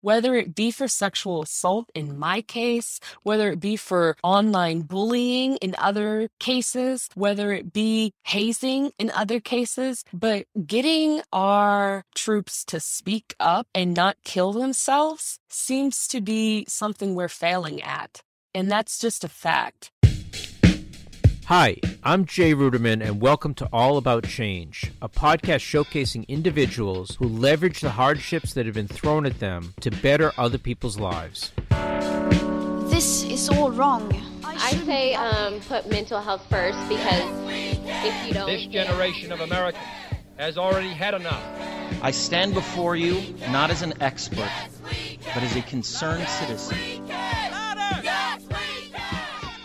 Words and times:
whether 0.00 0.34
it 0.34 0.54
be 0.54 0.70
for 0.70 0.88
sexual 0.88 1.42
assault 1.42 1.90
in 1.94 2.18
my 2.18 2.40
case, 2.40 3.00
whether 3.22 3.50
it 3.50 3.60
be 3.60 3.76
for 3.76 4.16
online 4.22 4.82
bullying 4.82 5.56
in 5.56 5.74
other 5.78 6.28
cases, 6.38 7.08
whether 7.14 7.52
it 7.52 7.72
be 7.72 8.12
hazing 8.24 8.92
in 8.98 9.10
other 9.10 9.40
cases. 9.40 10.04
But 10.12 10.46
getting 10.66 11.22
our 11.32 12.04
troops 12.14 12.64
to 12.66 12.80
speak 12.80 13.34
up 13.40 13.66
and 13.74 13.94
not 13.94 14.16
kill 14.24 14.52
themselves 14.52 15.38
seems 15.48 16.06
to 16.08 16.20
be 16.20 16.64
something 16.68 17.14
we're 17.14 17.28
failing 17.28 17.82
at. 17.82 18.22
And 18.54 18.70
that's 18.70 18.98
just 18.98 19.24
a 19.24 19.28
fact. 19.28 19.90
Hi, 21.48 21.78
I'm 22.04 22.26
Jay 22.26 22.52
Ruderman, 22.52 23.02
and 23.02 23.22
welcome 23.22 23.54
to 23.54 23.66
All 23.72 23.96
About 23.96 24.24
Change, 24.24 24.92
a 25.00 25.08
podcast 25.08 25.64
showcasing 25.64 26.28
individuals 26.28 27.16
who 27.16 27.26
leverage 27.26 27.80
the 27.80 27.88
hardships 27.88 28.52
that 28.52 28.66
have 28.66 28.74
been 28.74 28.86
thrown 28.86 29.24
at 29.24 29.40
them 29.40 29.72
to 29.80 29.90
better 29.90 30.30
other 30.36 30.58
people's 30.58 30.98
lives. 30.98 31.52
This 32.90 33.22
is 33.24 33.48
all 33.48 33.70
wrong. 33.70 34.12
I 34.44 34.72
say 34.72 35.14
um, 35.14 35.58
put 35.60 35.88
mental 35.88 36.20
health 36.20 36.44
first 36.50 36.86
because 36.86 37.24
if 37.46 38.26
you 38.26 38.34
don't. 38.34 38.46
This 38.46 38.66
generation 38.66 39.32
of 39.32 39.40
Americans 39.40 39.82
has 40.36 40.58
already 40.58 40.90
had 40.90 41.14
enough. 41.14 41.42
I 42.02 42.10
stand 42.10 42.52
before 42.52 42.94
you 42.94 43.34
not 43.50 43.70
as 43.70 43.80
an 43.80 43.94
expert, 44.02 44.52
but 45.22 45.42
as 45.42 45.56
a 45.56 45.62
concerned 45.62 46.28
citizen. 46.28 47.08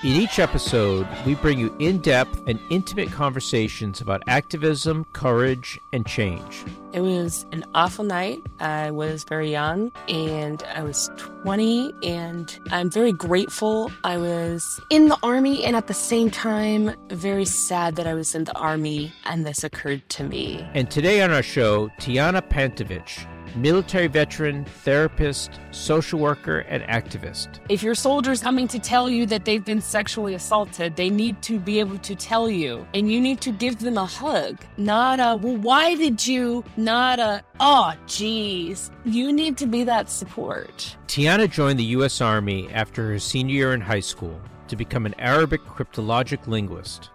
In 0.03 0.11
each 0.11 0.37
episode, 0.37 1.07
we 1.25 1.35
bring 1.35 1.57
you 1.57 1.73
in 1.79 1.99
depth 1.99 2.43
and 2.45 2.59
intimate 2.69 3.09
conversations 3.09 4.01
about 4.01 4.21
activism, 4.27 5.05
courage, 5.13 5.79
and 5.93 6.05
change. 6.05 6.65
It 6.91 6.99
was 6.99 7.45
an 7.53 7.63
awful 7.73 8.03
night. 8.03 8.43
I 8.59 8.91
was 8.91 9.23
very 9.23 9.49
young 9.49 9.93
and 10.09 10.61
I 10.75 10.83
was 10.83 11.09
20, 11.43 11.93
and 12.03 12.59
I'm 12.69 12.91
very 12.91 13.13
grateful 13.13 13.93
I 14.03 14.17
was 14.17 14.81
in 14.89 15.07
the 15.07 15.17
Army 15.23 15.63
and 15.63 15.73
at 15.73 15.87
the 15.87 15.93
same 15.93 16.29
time, 16.29 16.93
very 17.07 17.45
sad 17.45 17.95
that 17.95 18.05
I 18.05 18.13
was 18.13 18.35
in 18.35 18.43
the 18.43 18.57
Army 18.57 19.13
and 19.23 19.45
this 19.45 19.63
occurred 19.63 20.09
to 20.09 20.25
me. 20.25 20.67
And 20.73 20.91
today 20.91 21.21
on 21.21 21.31
our 21.31 21.41
show, 21.41 21.87
Tiana 22.01 22.41
Pantovich, 22.41 23.25
military 23.55 24.07
veteran, 24.07 24.65
therapist, 24.65 25.59
social 25.71 26.19
worker, 26.19 26.59
and 26.59 26.83
activist. 26.83 27.59
If 27.69 27.83
your 27.83 27.95
soldier's 27.95 28.41
coming 28.41 28.67
to 28.69 28.79
tell 28.79 29.09
you 29.09 29.25
that 29.27 29.45
they've 29.45 29.63
been 29.63 29.81
sexually 29.81 30.33
assaulted, 30.33 30.95
they 30.95 31.09
need 31.09 31.41
to 31.43 31.59
be 31.59 31.79
able 31.79 31.97
to 31.99 32.15
tell 32.15 32.49
you, 32.49 32.85
and 32.93 33.11
you 33.11 33.21
need 33.21 33.41
to 33.41 33.51
give 33.51 33.79
them 33.79 33.97
a 33.97 34.05
hug, 34.05 34.57
not 34.77 35.19
a, 35.19 35.37
well, 35.37 35.57
why 35.57 35.95
did 35.95 36.25
you? 36.25 36.63
Not 36.77 37.19
a, 37.19 37.43
oh, 37.59 37.93
geez. 38.07 38.91
You 39.05 39.31
need 39.31 39.57
to 39.57 39.67
be 39.67 39.83
that 39.83 40.09
support. 40.09 40.95
Tiana 41.07 41.49
joined 41.49 41.79
the 41.79 41.85
U.S. 41.97 42.21
Army 42.21 42.69
after 42.71 43.07
her 43.09 43.19
senior 43.19 43.53
year 43.53 43.73
in 43.73 43.81
high 43.81 43.99
school 43.99 44.39
to 44.67 44.75
become 44.75 45.05
an 45.05 45.13
Arabic 45.19 45.61
cryptologic 45.61 46.47
linguist. 46.47 47.11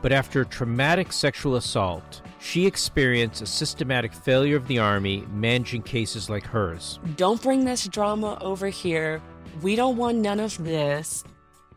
But 0.00 0.12
after 0.12 0.40
a 0.40 0.46
traumatic 0.46 1.12
sexual 1.12 1.56
assault, 1.56 2.21
she 2.42 2.66
experienced 2.66 3.40
a 3.40 3.46
systematic 3.46 4.12
failure 4.12 4.56
of 4.56 4.66
the 4.66 4.78
Army 4.78 5.24
managing 5.32 5.80
cases 5.80 6.28
like 6.28 6.44
hers. 6.44 6.98
Don't 7.16 7.40
bring 7.40 7.64
this 7.64 7.86
drama 7.86 8.36
over 8.40 8.68
here. 8.68 9.22
We 9.62 9.76
don't 9.76 9.96
want 9.96 10.18
none 10.18 10.40
of 10.40 10.58
this. 10.58 11.22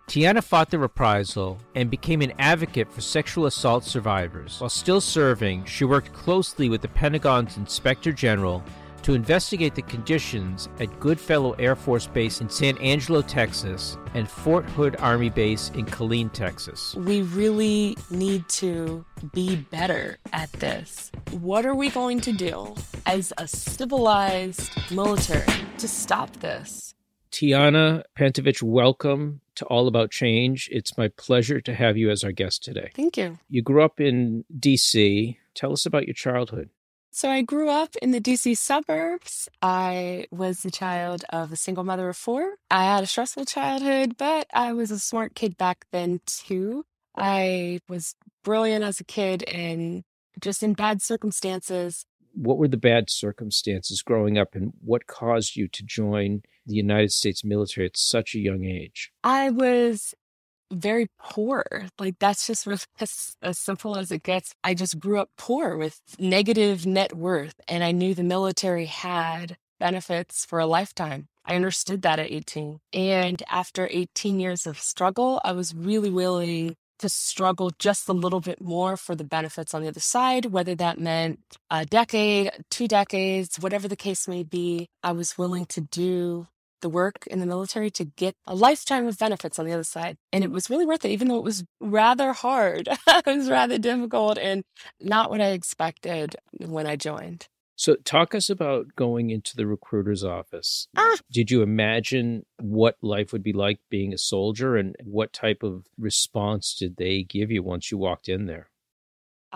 Tiana 0.08 0.44
fought 0.44 0.72
the 0.72 0.80
reprisal 0.80 1.60
and 1.76 1.90
became 1.90 2.22
an 2.22 2.34
advocate 2.40 2.92
for 2.92 3.02
sexual 3.02 3.46
assault 3.46 3.84
survivors. 3.84 4.60
While 4.60 4.70
still 4.70 5.02
serving, 5.02 5.66
she 5.66 5.86
worked 5.86 6.14
closely 6.14 6.68
with 6.68 6.82
the 6.82 6.88
Pentagon's 6.88 7.58
Inspector 7.58 8.12
General 8.14 8.64
to 9.06 9.14
investigate 9.14 9.76
the 9.76 9.84
conditions 9.84 10.68
at 10.80 11.00
Goodfellow 11.00 11.52
Air 11.60 11.76
Force 11.76 12.08
Base 12.08 12.42
in 12.42 12.50
San 12.50 12.76
Angelo, 12.80 13.22
Texas, 13.22 14.00
and 14.16 14.28
Fort 14.28 14.66
Hood 14.66 14.96
Army 14.98 15.30
Base 15.30 15.70
in 15.76 15.86
Killeen, 15.86 16.34
Texas. 16.34 16.96
We 16.96 17.22
really 17.22 17.96
need 18.10 18.50
to 18.50 19.06
be 19.32 19.58
better 19.58 20.18
at 20.34 20.52
this. 20.54 21.12
What 21.30 21.68
are 21.68 21.76
we 21.76 21.92
going 21.92 22.20
to 22.22 22.32
do 22.32 22.74
as 23.06 23.32
a 23.38 23.48
civilized 23.48 24.72
military 24.92 25.54
to 25.78 25.88
stop 25.88 26.36
this? 26.38 26.96
Tiana 27.32 28.02
Pantovich, 28.18 28.64
welcome 28.64 29.42
to 29.54 29.66
All 29.66 29.88
About 29.88 30.10
Change. 30.10 30.68
It's 30.72 30.98
my 30.98 31.10
pleasure 31.10 31.62
to 31.62 31.76
have 31.76 31.96
you 31.96 32.10
as 32.10 32.24
our 32.24 32.32
guest 32.32 32.64
today. 32.64 32.90
Thank 32.96 33.18
you. 33.18 33.38
You 33.50 33.62
grew 33.62 33.84
up 33.84 34.00
in 34.00 34.46
DC. 34.58 35.38
Tell 35.54 35.74
us 35.74 35.86
about 35.86 36.08
your 36.08 36.16
childhood. 36.16 36.72
So 37.16 37.30
I 37.30 37.44
grew 37.44 37.70
up 37.70 37.96
in 38.02 38.12
the 38.12 38.20
DC 38.20 38.58
suburbs. 38.58 39.48
I 39.62 40.26
was 40.32 40.64
the 40.64 40.70
child 40.70 41.24
of 41.30 41.54
a 41.54 41.56
single 41.56 41.86
mother 41.86 42.10
of 42.10 42.18
four. 42.18 42.56
I 42.70 42.84
had 42.84 43.06
a 43.06 43.08
stressful 43.08 43.46
childhood, 43.46 44.18
but 44.18 44.48
I 44.54 44.74
was 44.74 44.92
a 44.92 45.00
smart 45.00 45.34
kid 45.34 45.56
back 45.56 45.86
then 45.94 46.20
too. 46.26 46.84
I 47.16 47.80
was 47.88 48.16
brilliant 48.44 48.84
as 48.84 49.00
a 49.00 49.06
kid 49.06 49.44
and 49.44 50.04
just 50.42 50.62
in 50.62 50.74
bad 50.74 51.02
circumstances. 51.02 52.06
What 52.34 52.58
were 52.58 52.68
the 52.68 52.76
bad 52.76 53.10
circumstances 53.10 54.02
growing 54.02 54.38
up 54.38 54.54
and 54.54 54.74
what 54.84 55.08
caused 55.08 55.56
you 55.56 55.70
to 55.70 55.84
join 55.86 56.42
the 56.66 56.76
United 56.76 57.14
States 57.14 57.46
military 57.46 57.88
at 57.88 57.96
such 57.96 58.36
a 58.36 58.40
young 58.40 58.66
age? 58.66 59.14
I 59.24 59.52
was 59.52 60.14
very 60.72 61.08
poor. 61.20 61.64
Like 62.00 62.16
that's 62.20 62.48
just 62.48 62.66
really 62.66 62.80
as, 63.00 63.36
as 63.42 63.60
simple 63.60 63.98
as 63.98 64.12
it 64.12 64.24
gets. 64.24 64.54
I 64.64 64.74
just 64.74 65.00
grew 65.00 65.20
up 65.20 65.30
poor 65.38 65.78
with 65.78 66.00
negative 66.20 66.86
net 66.86 67.16
worth, 67.16 67.56
and 67.68 67.84
I 67.84 67.92
knew 67.92 68.14
the 68.14 68.24
military 68.24 68.86
had 68.86 69.58
benefits 69.80 70.46
for 70.46 70.60
a 70.60 70.66
lifetime. 70.66 71.28
I 71.46 71.56
understood 71.56 72.02
that 72.02 72.20
at 72.20 72.32
18. 72.32 72.80
And 72.94 73.44
after 73.50 73.88
18 73.92 74.40
years 74.40 74.66
of 74.66 74.80
struggle, 74.80 75.40
I 75.44 75.52
was 75.52 75.76
really 75.76 76.10
willing 76.10 76.76
to 77.00 77.10
struggle 77.10 77.72
just 77.78 78.08
a 78.08 78.14
little 78.14 78.40
bit 78.40 78.62
more 78.62 78.98
for 78.98 79.16
the 79.16 79.24
benefits 79.24 79.74
on 79.74 79.82
the 79.82 79.88
other 79.88 80.00
side, 80.00 80.46
whether 80.46 80.76
that 80.76 81.00
meant 81.00 81.40
a 81.70 81.86
decade, 81.86 82.52
two 82.70 82.88
decades, 82.88 83.58
whatever 83.60 83.88
the 83.88 83.96
case 83.96 84.28
may 84.28 84.44
be. 84.44 84.88
I 85.04 85.12
was 85.12 85.38
willing 85.38 85.66
to 85.68 85.82
do 85.82 86.48
the 86.82 86.90
work 86.90 87.28
in 87.28 87.40
the 87.40 87.46
military 87.46 87.90
to 87.92 88.06
get 88.06 88.36
a 88.46 88.56
lifetime 88.56 89.08
of 89.08 89.18
benefits 89.18 89.60
on 89.60 89.66
the 89.66 89.74
other 89.74 89.84
side. 89.84 90.18
And 90.32 90.44
it 90.44 90.52
was 90.52 90.70
really 90.70 90.86
worth 90.86 91.06
it, 91.06 91.12
even 91.12 91.28
though 91.28 91.38
it 91.38 91.44
was 91.44 91.64
rather 91.80 92.34
hard. 92.34 92.88
it 93.08 93.26
was 93.26 93.50
rather 93.50 93.78
difficult 93.78 94.38
and 94.38 94.64
not 95.00 95.30
what 95.30 95.42
I 95.42 95.48
expected 95.48 96.36
when 96.60 96.88
I 96.88 96.96
joined. 96.96 97.48
So, 97.78 97.96
talk 97.96 98.34
us 98.34 98.50
about 98.50 98.96
going 98.96 99.32
into 99.32 99.56
the 99.56 99.68
recruiter's 99.68 100.24
office. 100.24 100.88
Ah. 100.96 101.18
Did 101.30 101.52
you 101.52 101.62
imagine 101.62 102.46
what 102.58 102.96
life 103.02 103.34
would 103.34 103.44
be 103.44 103.52
like 103.52 103.80
being 103.90 104.14
a 104.14 104.18
soldier, 104.18 104.78
and 104.78 104.96
what 105.04 105.34
type 105.34 105.62
of 105.62 105.86
response 105.98 106.74
did 106.74 106.96
they 106.96 107.24
give 107.24 107.52
you 107.52 107.62
once 107.64 107.92
you 107.92 107.98
walked 107.98 108.30
in 108.30 108.46
there? 108.46 108.70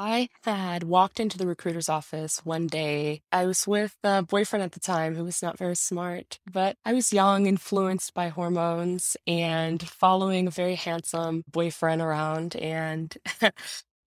I 0.01 0.29
had 0.45 0.85
walked 0.85 1.19
into 1.19 1.37
the 1.37 1.45
recruiter's 1.45 1.89
office 1.89 2.39
one 2.45 2.67
day. 2.67 3.21
I 3.33 3.45
was 3.45 3.67
with 3.67 3.97
a 4.01 4.23
boyfriend 4.23 4.63
at 4.63 4.71
the 4.71 4.79
time 4.79 5.13
who 5.13 5.25
was 5.25 5.43
not 5.43 5.57
very 5.57 5.75
smart, 5.75 6.39
but 6.49 6.77
I 6.85 6.93
was 6.93 7.11
young, 7.11 7.47
influenced 7.47 8.13
by 8.13 8.29
hormones, 8.29 9.17
and 9.27 9.85
following 9.85 10.47
a 10.47 10.51
very 10.51 10.75
handsome 10.75 11.43
boyfriend 11.51 12.01
around. 12.01 12.55
And 12.55 13.13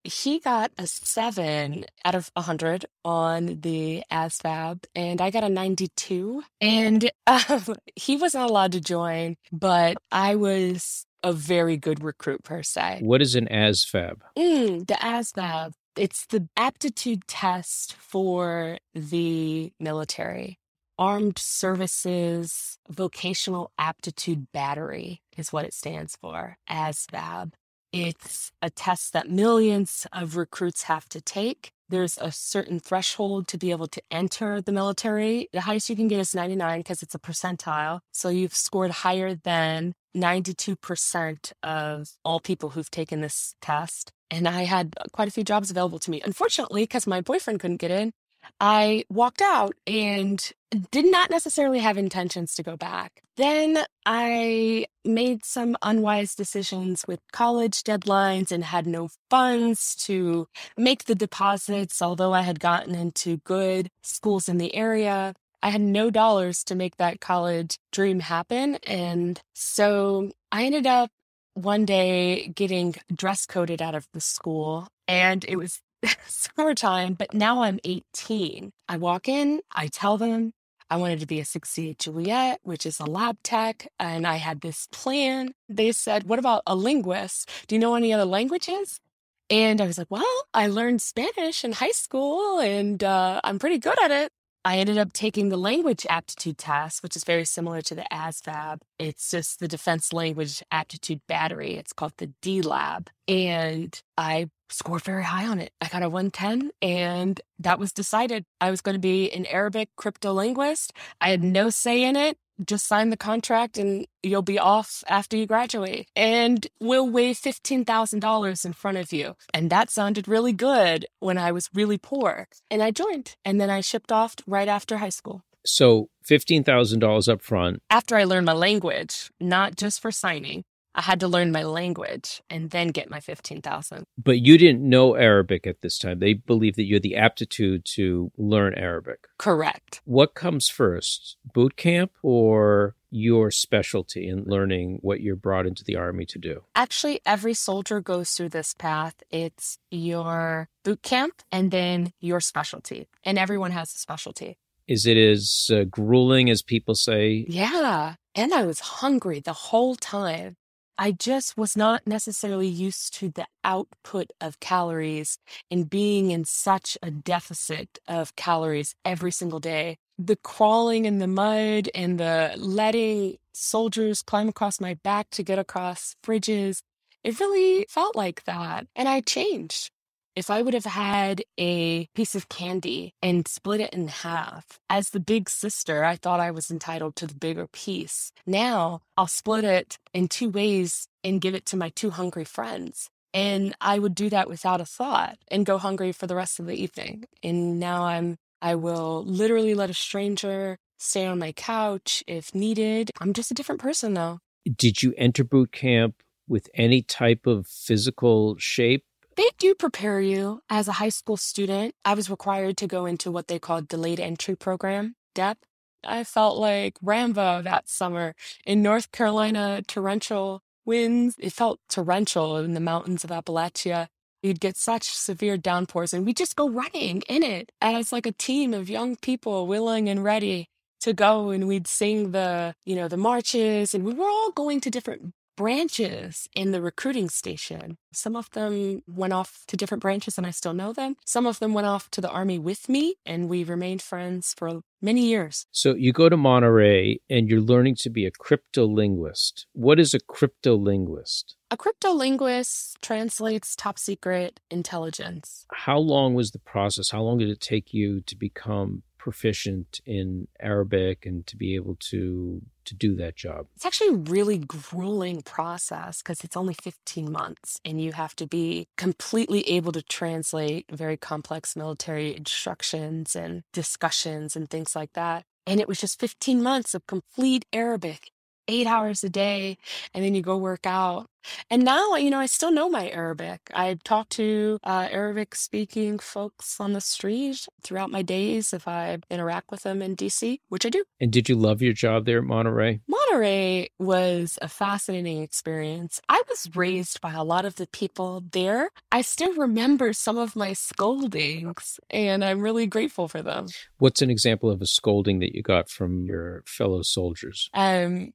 he 0.03 0.41
got 0.41 0.73
a 0.79 0.87
seven 0.87 1.85
out 2.07 2.15
of 2.15 2.31
100 2.33 2.87
on 3.05 3.61
the 3.61 4.03
ASVAB, 4.11 4.85
and 4.95 5.21
I 5.21 5.29
got 5.29 5.45
a 5.45 5.51
92. 5.51 6.43
And 6.63 7.11
um, 7.27 7.75
he 7.97 8.17
wasn't 8.17 8.49
allowed 8.49 8.73
to 8.73 8.81
join, 8.81 9.37
but 9.53 9.99
I 10.11 10.37
was 10.37 11.05
a 11.23 11.35
very 11.35 11.77
good 11.77 12.03
recruit 12.03 12.43
per 12.45 12.63
se. 12.63 13.01
What 13.03 13.21
is 13.21 13.35
an 13.35 13.47
ASVAB? 13.49 14.23
Mm, 14.39 14.87
the 14.87 14.95
ASVAB. 14.95 15.73
It's 15.97 16.25
the 16.27 16.49
aptitude 16.57 17.29
test 17.29 17.93
for 17.93 18.79
the 18.95 19.73
military. 19.79 20.59
Armed 20.99 21.39
Services 21.39 22.79
Vocational 22.89 23.73
Aptitude 23.79 24.47
Battery 24.53 25.21
is 25.37 25.53
what 25.53 25.65
it 25.65 25.75
stands 25.75 26.17
for, 26.17 26.57
ASVAB. 26.71 27.53
It's 27.93 28.53
a 28.63 28.71
test 28.71 29.13
that 29.13 29.29
millions 29.29 30.07
of 30.15 30.37
recruits 30.37 30.85
have 30.85 31.09
to 31.11 31.21
take. 31.21 31.73
There's 31.91 32.17
a 32.17 32.33
certain 32.33 32.81
threshold 32.81 33.47
to 33.49 33.59
be 33.59 33.71
able 33.71 33.89
to 33.89 34.03
enter 34.11 34.63
the 34.63 34.73
military. 34.73 35.49
The 35.53 35.61
highest 35.61 35.91
you 35.91 35.97
can 35.97 36.09
get 36.09 36.21
is 36.21 36.35
99 36.35 36.81
because 36.81 37.03
it's 37.03 37.15
a 37.15 37.19
percentile. 37.19 38.01
So 38.11 38.31
you've 38.31 38.55
scored 38.55 38.93
higher 38.93 39.35
than 39.35 39.93
92% 40.17 41.53
of 41.63 42.09
all 42.25 42.41
people 42.41 42.71
who've 42.71 42.91
taken 42.91 43.21
this 43.21 43.55
test. 43.61 44.13
And 44.31 44.49
I 44.49 44.65
had 44.65 44.95
uh, 44.99 45.05
quite 45.13 45.29
a 45.29 45.31
few 45.31 45.45
jobs 45.45 45.71
available 45.71 45.99
to 46.01 46.11
me. 46.11 46.21
Unfortunately, 46.25 46.85
because 46.85 47.07
my 47.07 47.21
boyfriend 47.21 47.61
couldn't 47.61 47.81
get 47.81 47.91
in, 47.91 48.13
I 48.61 49.05
walked 49.09 49.43
out 49.43 49.75
and 49.87 50.53
did 50.91 51.05
not 51.05 51.31
necessarily 51.31 51.81
have 51.81 51.99
intentions 51.99 52.55
to 52.55 52.63
go 52.63 52.77
back. 52.77 53.21
Then 53.37 53.85
I 54.07 54.87
made 55.05 55.45
some 55.45 55.77
unwise 55.83 56.35
decisions 56.35 57.05
with 57.07 57.21
college 57.33 57.83
deadlines 57.83 58.51
and 58.51 58.65
had 58.65 58.87
no 58.87 59.09
funds 59.31 59.95
to 60.07 60.47
make 60.77 61.05
the 61.05 61.15
deposits, 61.15 62.01
although 62.03 62.33
I 62.33 62.43
had 62.43 62.61
gotten 62.61 62.95
into 62.95 63.39
good 63.39 63.89
schools 64.03 64.49
in 64.49 64.59
the 64.59 64.75
area. 64.75 65.35
I 65.63 65.71
had 65.71 65.81
no 65.81 66.11
dollars 66.11 66.65
to 66.65 66.75
make 66.75 66.97
that 66.97 67.21
college 67.21 67.79
dream 67.93 68.21
happen. 68.21 68.77
And 68.87 69.41
so 69.55 70.31
I 70.51 70.65
ended 70.65 70.87
up 70.87 71.11
one 71.55 71.85
day 71.85 72.49
getting 72.49 72.97
dress 73.15 73.47
coded 73.47 73.81
out 73.81 73.95
of 73.95 74.07
the 74.13 74.21
school 74.21 74.89
and 75.07 75.45
it 75.47 75.57
was 75.57 75.81
summertime, 76.27 77.15
but 77.15 77.35
now 77.35 77.63
I'm 77.63 77.79
18. 77.85 78.73
I 78.89 78.97
walk 78.97 79.29
in, 79.29 79.61
I 79.73 79.87
tell 79.87 80.19
them 80.19 80.53
I 80.91 80.97
wanted 80.97 81.21
to 81.21 81.27
be 81.27 81.41
a 81.41 81.45
68 81.47 81.99
Juliet, 81.99 82.61
which 82.65 82.85
is 82.85 83.01
a 83.01 83.07
lab 83.07 83.39
tech, 83.43 83.89
and 83.99 84.27
I 84.27 84.37
had 84.37 84.61
this 84.61 84.89
plan. 84.93 85.55
They 85.67 85.91
said, 85.91 86.25
What 86.25 86.39
about 86.39 86.63
a 86.67 86.77
linguist? 86.77 87.49
Do 87.67 87.75
you 87.75 87.79
know 87.79 87.95
any 87.95 88.13
other 88.13 88.27
languages? 88.27 89.01
And 89.49 89.81
I 89.81 89.87
was 89.87 89.97
like, 89.97 90.11
Well, 90.11 90.45
I 90.53 90.67
learned 90.67 91.01
Spanish 91.01 91.65
in 91.65 91.73
high 91.73 91.93
school 91.93 92.59
and 92.59 93.03
uh, 93.03 93.41
I'm 93.43 93.59
pretty 93.59 93.79
good 93.79 93.99
at 94.03 94.11
it. 94.11 94.33
I 94.65 94.79
ended 94.79 94.97
up 94.97 95.13
taking 95.13 95.49
the 95.49 95.57
language 95.57 96.07
aptitude 96.09 96.59
test, 96.59 97.03
which 97.03 97.17
is 97.17 97.25
very 97.25 97.45
similar 97.45 97.83
to 97.83 97.95
the 97.95 98.07
ASVAB. 98.13 98.81
It's 98.99 99.31
just 99.31 99.59
the 99.59 99.67
Defense 99.67 100.13
Language 100.13 100.63
Aptitude 100.71 101.21
Battery. 101.27 101.75
It's 101.75 101.93
called 101.93 102.13
the 102.19 102.31
DLAB. 102.43 103.09
And 103.27 104.01
I 104.17 104.51
scored 104.71 105.03
very 105.03 105.25
high 105.25 105.47
on 105.47 105.59
it. 105.59 105.73
I 105.81 105.89
got 105.89 106.03
a 106.03 106.09
110, 106.09 106.71
and 106.81 107.41
that 107.59 107.79
was 107.79 107.93
decided. 107.93 108.45
I 108.61 108.71
was 108.71 108.81
going 108.81 108.95
to 108.95 109.01
be 109.01 109.31
an 109.33 109.47
Arabic 109.47 109.91
crypto 109.97 110.33
linguist. 110.33 110.93
I 111.21 111.31
had 111.31 111.43
no 111.43 111.69
say 111.71 112.05
in 112.05 112.17
it 112.17 112.39
just 112.65 112.87
sign 112.87 113.11
the 113.11 113.17
contract 113.17 113.79
and 113.79 114.07
you'll 114.23 114.43
be 114.43 114.59
off 114.59 115.03
after 115.09 115.37
you 115.37 115.47
graduate. 115.47 116.09
And 116.15 116.67
we'll 116.81 117.09
waive 117.09 117.37
$15,000 117.37 118.65
in 118.65 118.73
front 118.73 118.99
of 118.99 119.13
you. 119.13 119.37
And 119.55 119.71
that 119.71 119.91
sounded 119.91 120.29
really 120.29 120.53
good 120.53 121.07
when 121.21 121.39
I 121.39 121.53
was 121.53 121.69
really 121.75 121.99
poor. 121.99 122.49
And 122.71 122.83
I 122.83 122.91
joined. 122.91 123.37
And 123.45 123.61
then 123.61 123.71
I 123.71 123.81
shipped 123.81 124.13
off 124.13 124.37
right 124.47 124.69
after 124.69 124.99
high 124.99 125.09
school. 125.09 125.43
So 125.65 126.09
$15,000 126.29 127.33
up 127.33 127.43
front. 127.43 127.83
After 127.91 128.17
I 128.17 128.25
learned 128.25 128.47
my 128.47 128.53
language, 128.53 129.31
not 129.41 129.77
just 129.77 130.01
for 130.01 130.11
signing. 130.11 130.65
I 130.95 131.03
had 131.03 131.21
to 131.21 131.29
learn 131.29 131.53
my 131.53 131.63
language 131.63 132.43
and 132.51 132.71
then 132.71 132.89
get 132.89 133.11
my 133.11 133.21
15,000. 133.21 134.05
But 134.23 134.41
you 134.41 134.59
didn't 134.59 134.89
know 134.89 135.15
Arabic 135.15 135.67
at 135.67 135.81
this 135.81 135.99
time. 135.99 136.19
They 136.19 136.35
believe 136.35 136.77
that 136.77 136.85
you 136.85 136.97
had 136.97 137.03
the 137.03 137.17
aptitude 137.17 137.85
to 137.95 138.31
learn 138.37 138.75
Arabic. 138.75 139.27
Correct. 139.39 140.01
What 140.05 140.35
comes 140.35 140.69
first, 140.69 141.37
boot 141.55 141.77
camp 141.77 142.13
or 142.23 142.95
your 143.11 143.51
specialty 143.51 144.27
in 144.27 144.45
learning 144.45 144.99
what 145.03 145.21
you're 145.21 145.37
brought 145.37 145.67
into 145.67 145.85
the 145.85 145.97
army 145.97 146.25
to 146.27 146.39
do? 146.39 146.65
Actually, 146.75 147.21
every 147.27 147.55
soldier 147.55 148.01
goes 148.01 148.31
through 148.31 148.49
this 148.49 148.75
path. 148.75 149.23
It's 149.31 149.79
your 149.91 150.69
boot 150.83 151.03
camp 151.03 151.43
and 151.53 151.71
then 151.71 152.13
your 152.21 152.41
specialty. 152.41 153.09
And 153.25 153.39
everyone 153.39 153.71
has 153.71 153.95
a 153.95 153.99
specialty. 153.99 154.57
Is 154.89 155.07
it 155.07 155.17
as 155.17 155.71
uh, 155.73 155.85
grueling 155.85 156.51
as 156.51 156.63
people 156.63 156.95
say? 156.95 157.47
Yeah. 157.49 158.15
And 158.35 158.53
I 158.53 158.65
was 158.65 158.81
hungry 158.81 159.41
the 159.41 159.53
whole 159.53 159.95
time. 159.95 160.57
I 161.03 161.11
just 161.11 161.57
was 161.57 161.77
not 161.77 162.07
necessarily 162.07 162.69
used 162.69 163.13
to 163.15 163.29
the 163.29 163.49
output 163.65 164.31
of 164.41 164.61
calories 164.61 165.37
and 165.69 165.91
being 165.91 166.31
in 166.31 166.45
such 166.45 166.97
a 167.03 167.11
deficit 167.11 167.99
of 168.07 168.37
calories 168.37 168.95
every 169.05 169.33
single 169.33 169.59
day. 169.59 169.97
The 170.17 170.37
crawling 170.37 171.05
in 171.05 171.19
the 171.19 171.27
mud 171.27 171.89
and 171.93 172.21
the 172.21 172.55
letting 172.57 173.39
soldiers 173.53 174.23
climb 174.23 174.49
across 174.49 174.81
my 174.81 174.95
back 174.95 175.29
to 175.31 175.43
get 175.43 175.59
across 175.59 176.15
fridges, 176.23 176.83
it 177.25 177.41
really 177.41 177.85
felt 177.89 178.15
like 178.15 178.45
that. 178.45 178.87
And 178.95 179.09
I 179.09 179.23
changed. 179.23 179.91
If 180.35 180.49
I 180.49 180.63
would 180.63 180.73
have 180.73 180.87
had 180.87 181.43
a 181.59 182.07
piece 182.15 182.35
of 182.35 182.49
candy 182.49 183.13
and 183.21 183.47
split 183.47 183.83
it 183.83 183.93
in 183.93 184.09
half, 184.09 184.81
as 184.89 185.11
the 185.11 185.21
big 185.21 185.51
sister, 185.51 186.05
I 186.05 186.17
thought 186.17 186.41
I 186.41 186.51
was 186.51 186.71
entitled 186.71 187.17
to 187.17 187.27
the 187.27 187.35
bigger 187.35 187.67
piece. 187.67 188.33
Now 188.47 189.03
I'll 189.19 189.27
split 189.27 189.65
it 189.65 189.99
in 190.15 190.29
two 190.29 190.49
ways 190.49 191.07
and 191.23 191.41
give 191.41 191.55
it 191.55 191.67
to 191.67 191.77
my 191.77 191.91
two 191.91 192.11
hungry 192.11 192.45
friends. 192.45 193.11
And 193.35 193.75
I 193.81 193.99
would 193.99 194.15
do 194.15 194.31
that 194.31 194.49
without 194.49 194.81
a 194.81 194.87
thought 194.87 195.37
and 195.49 195.67
go 195.67 195.77
hungry 195.77 196.13
for 196.13 196.27
the 196.27 196.37
rest 196.37 196.59
of 196.59 196.67
the 196.67 196.81
evening. 196.83 197.25
And 197.43 197.79
now 197.79 198.05
I'm, 198.05 198.37
I 198.63 198.75
will 198.75 199.23
literally 199.25 199.75
let 199.75 199.91
a 199.91 199.95
stranger 199.95 200.79
stay 200.99 201.27
on 201.27 201.39
my 201.39 201.53
couch 201.53 202.25
if 202.27 202.55
needed. 202.55 203.11
I'm 203.21 203.35
just 203.35 203.51
a 203.51 203.55
different 203.55 203.83
person 203.83 204.15
now. 204.15 204.39
Did 204.65 205.03
you 205.03 205.13
enter 205.19 205.45
boot 205.45 205.73
camp 205.73 206.23
with 206.49 206.71
any 206.75 207.03
type 207.03 207.47
of 207.47 207.67
physical 207.67 208.57
shape? 208.59 209.05
They 209.37 209.49
do 209.59 209.75
prepare 209.75 210.21
you 210.21 210.61
as 210.69 210.89
a 210.89 210.93
high 210.93 211.09
school 211.09 211.37
student. 211.37 211.95
I 212.05 212.15
was 212.15 212.29
required 212.29 212.77
to 212.79 212.87
go 212.87 213.07
into 213.07 213.31
what 213.31 213.49
they 213.49 213.59
called 213.59 213.89
delayed 213.89 214.21
entry 214.21 214.57
program, 214.57 215.17
DEP. 215.35 215.59
I 216.05 216.25
felt 216.25 216.59
like 216.59 216.97
Rambo 217.01 217.63
that 217.63 217.89
summer 217.89 218.35
in 218.67 218.83
North 218.83 219.11
Carolina, 219.13 219.83
torrential 219.87 220.63
winds. 220.85 221.37
It 221.39 221.53
felt 221.53 221.81
torrential 221.89 222.59
in 222.59 222.75
the 222.75 222.81
mountains 222.81 223.25
of 223.25 223.31
Appalachia. 223.31 224.09
You'd 224.43 224.61
get 224.61 224.77
such 224.77 225.05
severe 225.05 225.57
downpours, 225.57 226.13
and 226.13 226.27
we'd 226.27 226.37
just 226.37 226.57
go 226.57 226.69
running 226.69 227.23
in 227.29 227.43
it 227.43 227.71
as 227.81 228.13
like 228.13 228.27
a 228.27 228.33
team 228.33 228.75
of 228.75 228.91
young 228.91 229.17
people 229.17 229.67
willing 229.67 230.09
and 230.09 230.25
ready 230.25 230.69
to 231.03 231.13
go 231.13 231.51
and 231.51 231.67
we'd 231.67 231.89
sing 231.89 232.31
the 232.31 232.75
you 232.85 232.95
know 232.95 233.09
the 233.09 233.17
marches 233.17 233.93
and 233.93 234.05
we 234.05 234.15
were 234.15 234.29
all 234.29 234.53
going 234.53 234.81
to 234.81 234.89
different 234.89 235.35
branches 235.57 236.49
in 236.55 236.73
the 236.73 236.83
recruiting 236.83 237.29
station. 237.29 237.99
Some 238.13 238.37
of 238.37 238.51
them 238.51 239.03
went 239.07 239.33
off 239.33 239.65
to 239.69 239.77
different 239.77 240.03
branches 240.03 240.39
and 240.39 240.47
I 240.47 240.51
still 240.51 240.75
know 240.75 240.93
them. 240.93 241.17
Some 241.25 241.47
of 241.47 241.59
them 241.59 241.75
went 241.75 241.87
off 241.87 242.11
to 242.13 242.21
the 242.21 242.31
army 242.31 242.59
with 242.59 242.89
me 242.89 243.17
and 243.25 243.49
we 243.49 243.65
remained 243.65 244.03
friends 244.03 244.55
for 244.57 244.83
many 245.01 245.27
years. 245.27 245.67
So 245.73 245.95
you 245.95 246.13
go 246.13 246.29
to 246.29 246.37
Monterey 246.37 247.21
and 247.29 247.49
you're 247.49 247.61
learning 247.61 247.97
to 248.01 248.11
be 248.11 248.25
a 248.25 248.31
cryptolinguist. 248.31 249.67
What 249.73 249.99
is 249.99 250.15
a 250.15 250.21
cryptolinguist? 250.21 251.55
A 251.71 251.77
cryptolinguist 251.77 253.01
translates 253.01 253.75
top 253.75 253.99
secret 253.99 254.61
intelligence. 254.71 255.67
How 255.73 255.99
long 255.99 256.35
was 256.35 256.51
the 256.51 256.59
process? 256.59 257.11
How 257.11 257.23
long 257.23 257.39
did 257.39 257.49
it 257.49 257.61
take 257.61 257.95
you 257.95 258.21
to 258.23 258.37
become 258.37 259.03
proficient 259.23 260.01
in 260.05 260.49
Arabic 260.59 261.25
and 261.25 261.47
to 261.47 261.57
be 261.57 261.77
able 261.77 261.97
to 262.11 262.61
to 262.85 262.95
do 262.97 263.15
that 263.15 263.37
job? 263.37 263.69
It's 263.77 263.87
actually 263.87 264.09
a 264.09 264.25
really 264.35 264.59
grueling 264.59 265.43
process 265.43 266.21
because 266.21 266.43
it's 266.43 266.57
only 266.57 266.75
15 266.75 267.31
months 267.31 267.81
and 267.85 268.01
you 268.01 268.11
have 268.11 268.35
to 268.35 268.49
be 268.49 268.89
completely 268.97 269.61
able 269.71 269.93
to 269.93 270.03
translate 270.03 270.87
very 270.91 271.17
complex 271.17 271.77
military 271.77 272.37
instructions 272.37 273.37
and 273.37 273.63
discussions 273.73 274.57
and 274.57 274.69
things 274.69 274.97
like 274.97 275.13
that. 275.13 275.45
And 275.69 275.79
it 275.79 275.87
was 275.87 276.01
just 276.01 276.19
15 276.19 276.61
months 276.61 276.93
of 276.93 277.07
complete 277.07 277.65
Arabic 277.73 278.33
eight 278.69 278.87
hours 278.87 279.25
a 279.25 279.29
day 279.29 279.79
and 280.15 280.25
then 280.25 280.35
you 280.35 280.43
go 280.43 280.57
work 280.57 280.87
out. 280.87 281.27
And 281.71 281.85
now, 281.85 282.15
you 282.15 282.31
know, 282.31 282.39
I 282.39 282.47
still 282.47 282.71
know 282.71 282.89
my 282.89 283.09
Arabic. 283.11 283.61
I 283.75 283.99
talk 284.05 284.29
to 284.31 284.79
uh, 284.85 285.09
Arabic 285.11 285.55
speaking 285.55 286.19
folks 286.19 286.81
on 286.81 286.93
the 286.93 287.01
street 287.01 287.67
throughout 287.83 288.11
my 288.11 288.23
days 288.23 288.73
if 288.73 288.87
I 288.87 289.19
interact 289.31 289.71
with 289.71 289.83
them 289.83 290.03
in 290.03 290.17
DC, 290.17 290.61
which 290.69 290.87
I 290.87 290.89
do. 290.89 291.05
And 291.21 291.33
did 291.33 291.49
you 291.49 291.57
love 291.57 291.83
your 291.83 291.93
job 291.93 292.27
there 292.27 292.39
at 292.39 292.45
Monterey? 292.45 293.01
Monterey 293.09 293.89
was 293.99 294.59
a 294.63 294.69
fascinating 294.69 295.43
experience. 295.43 296.21
I 296.29 296.43
was 296.49 296.71
raised 296.75 297.21
by 297.21 297.33
a 297.33 297.45
lot 297.45 297.65
of 297.65 297.77
the 297.77 297.87
people 297.89 298.45
there. 298.53 298.91
I 299.11 299.23
still 299.23 299.55
remember 299.55 300.13
some 300.13 300.39
of 300.39 300.57
my 300.57 300.73
scoldings, 300.73 301.99
and 302.11 302.45
I'm 302.45 302.61
really 302.61 302.87
grateful 302.87 303.29
for 303.29 303.43
them. 303.43 303.67
What's 303.99 304.23
an 304.23 304.31
example 304.31 304.71
of 304.71 304.81
a 304.81 304.87
scolding 304.87 305.41
that 305.41 305.55
you 305.55 305.63
got 305.63 305.89
from 305.89 306.25
your 306.25 306.63
fellow 306.67 307.03
soldiers? 307.03 307.69
Um, 307.75 308.33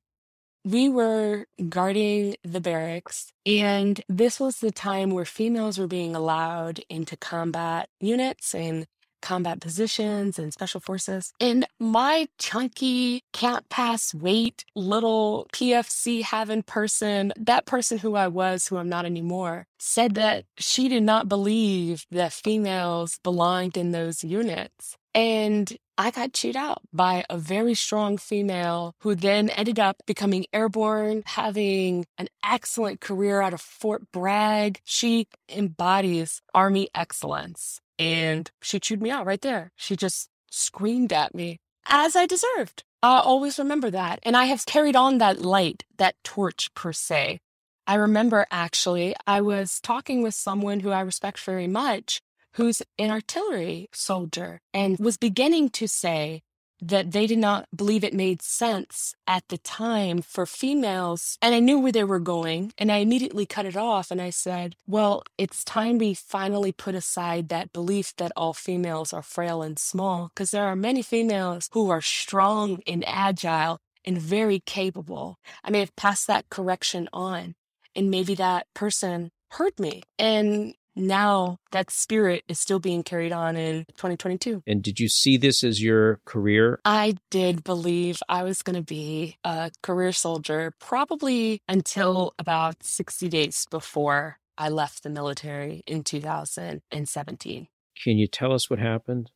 we 0.67 0.89
were 0.89 1.45
guarding 1.69 2.35
the 2.43 2.59
barracks, 2.61 3.31
and 3.45 4.01
this 4.09 4.39
was 4.39 4.57
the 4.59 4.71
time 4.71 5.11
where 5.11 5.25
females 5.25 5.77
were 5.77 5.87
being 5.87 6.15
allowed 6.15 6.81
into 6.89 7.15
combat 7.17 7.89
units 8.01 8.53
and 8.53 8.87
combat 9.21 9.59
positions 9.59 10.39
and 10.39 10.53
special 10.53 10.79
forces. 10.79 11.33
And 11.39 11.65
my 11.79 12.27
chunky, 12.37 13.23
can't 13.33 13.67
pass 13.69 14.13
weight, 14.13 14.65
little 14.75 15.47
PFC 15.53 16.23
having 16.23 16.63
person, 16.63 17.33
that 17.37 17.65
person 17.65 17.99
who 17.99 18.15
I 18.15 18.27
was, 18.27 18.67
who 18.67 18.77
I'm 18.77 18.89
not 18.89 19.05
anymore, 19.05 19.67
said 19.79 20.15
that 20.15 20.45
she 20.57 20.89
did 20.89 21.03
not 21.03 21.29
believe 21.29 22.05
that 22.11 22.33
females 22.33 23.19
belonged 23.23 23.77
in 23.77 23.91
those 23.91 24.23
units. 24.23 24.97
And 25.13 25.75
I 25.97 26.11
got 26.11 26.33
chewed 26.33 26.55
out 26.55 26.83
by 26.93 27.25
a 27.27 27.39
very 27.39 27.73
strong 27.73 28.17
female 28.17 28.93
who 28.99 29.15
then 29.15 29.49
ended 29.49 29.79
up 29.79 29.97
becoming 30.05 30.45
airborne, 30.53 31.23
having 31.25 32.05
an 32.19 32.27
excellent 32.43 33.01
career 33.01 33.41
out 33.41 33.53
of 33.53 33.61
Fort 33.61 34.11
Bragg. 34.11 34.79
She 34.83 35.27
embodies 35.49 36.43
Army 36.53 36.89
excellence. 36.93 37.81
And 37.99 38.49
she 38.61 38.79
chewed 38.79 39.01
me 39.01 39.09
out 39.09 39.25
right 39.25 39.41
there. 39.41 39.71
She 39.75 39.95
just 39.95 40.29
screamed 40.49 41.11
at 41.11 41.33
me 41.33 41.59
as 41.87 42.15
I 42.15 42.25
deserved. 42.25 42.83
I 43.01 43.19
always 43.19 43.59
remember 43.59 43.89
that. 43.91 44.19
And 44.23 44.35
I 44.35 44.45
have 44.45 44.65
carried 44.65 44.95
on 44.95 45.17
that 45.19 45.41
light, 45.41 45.83
that 45.97 46.15
torch 46.23 46.73
per 46.73 46.93
se. 46.93 47.39
I 47.85 47.95
remember 47.95 48.45
actually, 48.51 49.15
I 49.25 49.41
was 49.41 49.79
talking 49.81 50.21
with 50.21 50.33
someone 50.33 50.81
who 50.81 50.91
I 50.91 51.01
respect 51.01 51.39
very 51.39 51.67
much 51.67 52.21
who's 52.57 52.81
an 52.97 53.11
artillery 53.11 53.87
soldier 53.93 54.59
and 54.73 54.97
was 54.97 55.15
beginning 55.15 55.69
to 55.69 55.87
say, 55.87 56.41
that 56.81 57.11
they 57.11 57.27
did 57.27 57.39
not 57.39 57.67
believe 57.75 58.03
it 58.03 58.13
made 58.13 58.41
sense 58.41 59.15
at 59.25 59.47
the 59.49 59.57
time 59.57 60.21
for 60.21 60.45
females. 60.45 61.37
And 61.41 61.55
I 61.55 61.59
knew 61.59 61.79
where 61.79 61.91
they 61.91 62.03
were 62.03 62.19
going, 62.19 62.73
and 62.77 62.91
I 62.91 62.97
immediately 62.97 63.45
cut 63.45 63.65
it 63.65 63.75
off. 63.77 64.11
And 64.11 64.21
I 64.21 64.29
said, 64.29 64.75
Well, 64.85 65.23
it's 65.37 65.63
time 65.63 65.97
we 65.97 66.13
finally 66.13 66.71
put 66.71 66.95
aside 66.95 67.49
that 67.49 67.73
belief 67.73 68.13
that 68.17 68.31
all 68.35 68.53
females 68.53 69.13
are 69.13 69.23
frail 69.23 69.61
and 69.61 69.79
small, 69.79 70.29
because 70.33 70.51
there 70.51 70.65
are 70.65 70.75
many 70.75 71.01
females 71.01 71.69
who 71.73 71.89
are 71.89 72.01
strong 72.01 72.81
and 72.85 73.03
agile 73.07 73.79
and 74.05 74.17
very 74.17 74.59
capable. 74.59 75.37
I 75.63 75.69
may 75.69 75.79
have 75.79 75.95
passed 75.95 76.27
that 76.27 76.49
correction 76.49 77.09
on, 77.11 77.55
and 77.95 78.09
maybe 78.09 78.35
that 78.35 78.67
person 78.73 79.31
heard 79.51 79.79
me. 79.79 80.03
And 80.17 80.75
now 80.97 81.59
that 81.71 81.91
spirit 81.91 82.43
is 82.47 82.59
still 82.59 82.79
being 82.79 83.03
carried 83.03 83.31
on 83.31 83.55
in 83.55 83.85
2022. 83.95 84.63
And 84.67 84.81
did 84.81 84.99
you 84.99 85.07
see 85.07 85.37
this 85.37 85.63
as 85.63 85.81
your 85.81 86.19
career? 86.25 86.79
I 86.83 87.15
did 87.29 87.63
believe 87.63 88.21
I 88.27 88.43
was 88.43 88.61
going 88.61 88.75
to 88.75 88.81
be 88.81 89.37
a 89.43 89.71
career 89.81 90.11
soldier 90.11 90.73
probably 90.79 91.61
until 91.67 92.33
about 92.39 92.83
60 92.83 93.29
days 93.29 93.65
before 93.69 94.39
I 94.57 94.69
left 94.69 95.03
the 95.03 95.09
military 95.09 95.83
in 95.85 96.03
2017. 96.03 97.67
Can 98.03 98.17
you 98.17 98.27
tell 98.27 98.53
us 98.53 98.69
what 98.69 98.79
happened? 98.79 99.31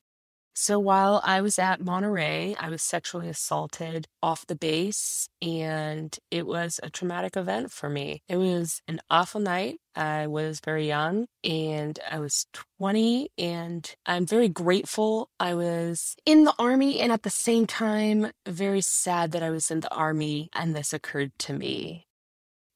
So 0.54 0.80
while 0.80 1.22
I 1.24 1.42
was 1.42 1.58
at 1.58 1.82
Monterey, 1.82 2.56
I 2.60 2.70
was 2.70 2.82
sexually 2.82 3.30
assaulted 3.30 4.08
off 4.22 4.46
the 4.46 4.56
base, 4.56 5.30
and 5.42 6.18
it 6.30 6.46
was 6.46 6.80
a 6.84 6.90
traumatic 6.90 7.38
event 7.38 7.72
for 7.72 7.90
me. 7.90 8.22
It 8.28 8.38
was 8.38 8.82
an 8.88 9.00
awful 9.10 9.40
night. 9.40 9.80
I 9.96 10.28
was 10.28 10.60
very 10.64 10.88
young 10.88 11.28
and 11.44 12.00
I 12.10 12.20
was 12.20 12.46
20, 12.80 13.30
and 13.38 13.94
I'm 14.06 14.26
very 14.26 14.50
grateful 14.50 15.30
I 15.40 15.54
was 15.54 16.16
in 16.26 16.44
the 16.44 16.54
Army, 16.60 17.00
and 17.00 17.12
at 17.12 17.24
the 17.24 17.30
same 17.30 17.68
time, 17.68 18.32
very 18.48 18.82
sad 18.82 19.32
that 19.32 19.44
I 19.44 19.50
was 19.50 19.72
in 19.72 19.82
the 19.82 19.94
Army 19.94 20.50
and 20.54 20.76
this 20.76 20.94
occurred 20.94 21.32
to 21.40 21.54
me. 21.54 22.08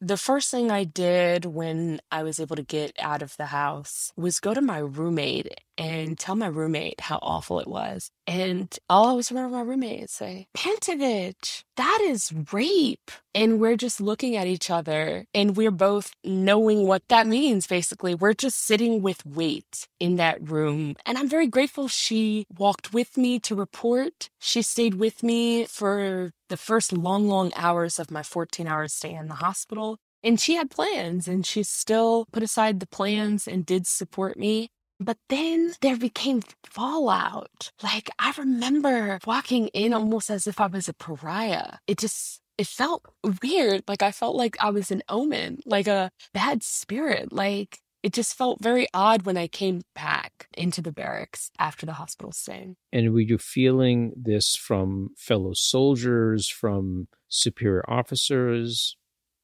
The 0.02 0.18
first 0.18 0.52
thing 0.52 0.72
I 0.72 0.84
did 0.84 1.46
when 1.46 2.00
I 2.12 2.24
was 2.24 2.40
able 2.40 2.56
to 2.56 2.64
get 2.64 2.94
out 3.00 3.22
of 3.22 3.36
the 3.38 3.48
house 3.48 4.12
was 4.16 4.40
go 4.40 4.54
to 4.54 4.62
my 4.62 4.78
roommate 4.80 5.62
and 5.78 6.18
tell 6.18 6.36
my 6.36 6.48
roommate 6.48 7.02
how 7.02 7.20
awful 7.22 7.60
it 7.60 7.68
was. 7.68 8.12
And 8.28 8.78
I'll 8.90 9.06
always 9.06 9.32
remember 9.32 9.56
my 9.58 9.64
roommate 9.64 10.00
and 10.02 10.10
say, 10.10 10.48
Pantovich, 10.56 11.65
that 11.76 12.00
is 12.04 12.34
rape. 12.52 13.12
And 13.34 13.60
we're 13.60 13.76
just 13.76 14.00
looking 14.00 14.36
at 14.36 14.48
each 14.48 14.70
other 14.70 15.26
and 15.34 15.58
we're 15.58 15.72
both 15.72 16.14
knowing 16.24 16.88
what 16.88 17.04
that 17.10 17.28
means, 17.28 17.68
basically. 17.68 18.16
We're 18.16 18.34
just 18.34 18.60
sitting 18.60 19.02
with 19.02 19.26
weight 19.26 19.88
in 20.00 20.16
that 20.16 20.50
room. 20.50 20.96
And 21.06 21.18
I'm 21.18 21.30
very 21.30 21.48
grateful 21.48 21.88
she 21.88 22.46
walked 22.58 22.94
with 22.94 23.18
me 23.18 23.40
to 23.40 23.56
report. 23.56 24.30
She 24.40 24.62
stayed 24.62 24.96
with 24.96 25.24
me 25.24 25.66
for 25.66 26.32
the 26.50 26.58
first 26.58 26.94
long, 26.94 27.28
long 27.28 27.52
hours 27.56 28.00
of 28.00 28.12
my 28.12 28.24
14 28.24 28.68
hour 28.68 28.88
stay 28.88 29.14
in 29.14 29.28
the 29.28 29.36
hospital. 29.36 29.98
And 30.24 30.40
she 30.40 30.56
had 30.56 30.72
plans 30.72 31.28
and 31.28 31.46
she 31.46 31.62
still 31.62 32.26
put 32.32 32.42
aside 32.42 32.80
the 32.80 32.88
plans 32.88 33.48
and 33.48 33.66
did 33.66 33.86
support 33.86 34.38
me. 34.38 34.70
But 35.00 35.18
then 35.30 35.74
there 35.82 35.98
became 35.98 36.42
fallout. 36.66 37.72
Like 37.84 38.10
I 38.20 38.34
remember 38.38 39.20
walking 39.26 39.68
in 39.70 39.94
almost 39.94 40.30
as 40.30 40.48
if 40.48 40.62
I 40.62 40.68
was 40.68 40.88
a 40.88 40.94
pariah. 40.94 41.78
It 41.88 41.98
just 41.98 42.42
it 42.58 42.68
felt 42.68 43.04
weird. 43.42 43.84
Like 43.88 44.02
I 44.02 44.12
felt 44.12 44.36
like 44.36 44.56
I 44.62 44.70
was 44.70 44.92
an 44.92 45.04
omen, 45.10 45.60
like 45.66 45.88
a 45.88 46.12
bad 46.34 46.64
spirit. 46.64 47.34
Like 47.34 47.80
it 48.06 48.14
just 48.14 48.38
felt 48.38 48.62
very 48.62 48.88
odd 48.94 49.24
when 49.24 49.36
I 49.36 49.48
came 49.48 49.82
back 49.96 50.48
into 50.56 50.80
the 50.80 50.92
barracks 50.92 51.50
after 51.58 51.88
the 51.88 51.94
hospital 51.94 52.32
stay. 52.32 52.76
And 52.94 53.12
were 53.12 53.20
you 53.20 53.40
feeling 53.40 54.14
this 54.16 54.56
from 54.56 55.10
fellow 55.18 55.54
soldiers, 55.54 56.48
from 56.48 57.08
superior 57.28 57.84
officers? 57.90 58.96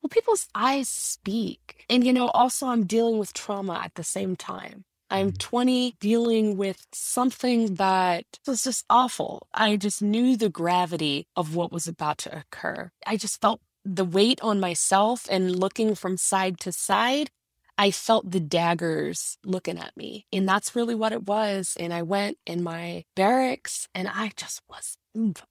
Well, 0.02 0.10
people's 0.10 0.48
eyes 0.54 0.88
speak. 0.90 1.86
And, 1.90 2.06
you 2.06 2.14
know, 2.14 2.28
also 2.28 2.68
I'm 2.68 2.86
dealing 2.86 3.18
with 3.18 3.34
trauma 3.34 3.82
at 3.84 3.96
the 3.96 4.04
same 4.04 4.36
time. 4.36 4.86
I'm 5.12 5.30
mm-hmm. 5.30 5.38
20 5.38 5.96
dealing 6.00 6.58
with 6.58 6.88
something 6.94 7.76
that 7.76 8.26
was 8.48 8.64
just 8.64 8.86
awful. 8.90 9.48
I 9.54 9.76
just 9.76 10.02
knew 10.02 10.38
the 10.38 10.50
gravity 10.50 11.28
of 11.36 11.56
what 11.56 11.72
was 11.72 11.88
about 11.88 12.18
to 12.20 12.38
occur. 12.40 12.92
I 13.06 13.18
just 13.18 13.42
felt 13.42 13.62
the 13.84 14.06
weight 14.06 14.42
on 14.42 14.60
myself 14.60 15.28
and 15.30 15.60
looking 15.60 15.96
from 15.96 16.18
side 16.18 16.60
to 16.62 16.72
side. 16.72 17.30
I 17.78 17.92
felt 17.92 18.32
the 18.32 18.40
daggers 18.40 19.38
looking 19.44 19.80
at 19.80 19.98
me. 19.98 20.28
And 20.32 20.48
that's 20.48 20.76
really 20.76 20.96
what 20.96 21.14
it 21.14 21.24
was. 21.28 21.76
And 21.80 21.94
I 21.94 22.04
went 22.04 22.38
in 22.46 22.64
my 22.64 23.06
barracks 23.16 23.88
and 23.94 24.08
I 24.08 24.32
just 24.36 24.62
was 24.70 24.98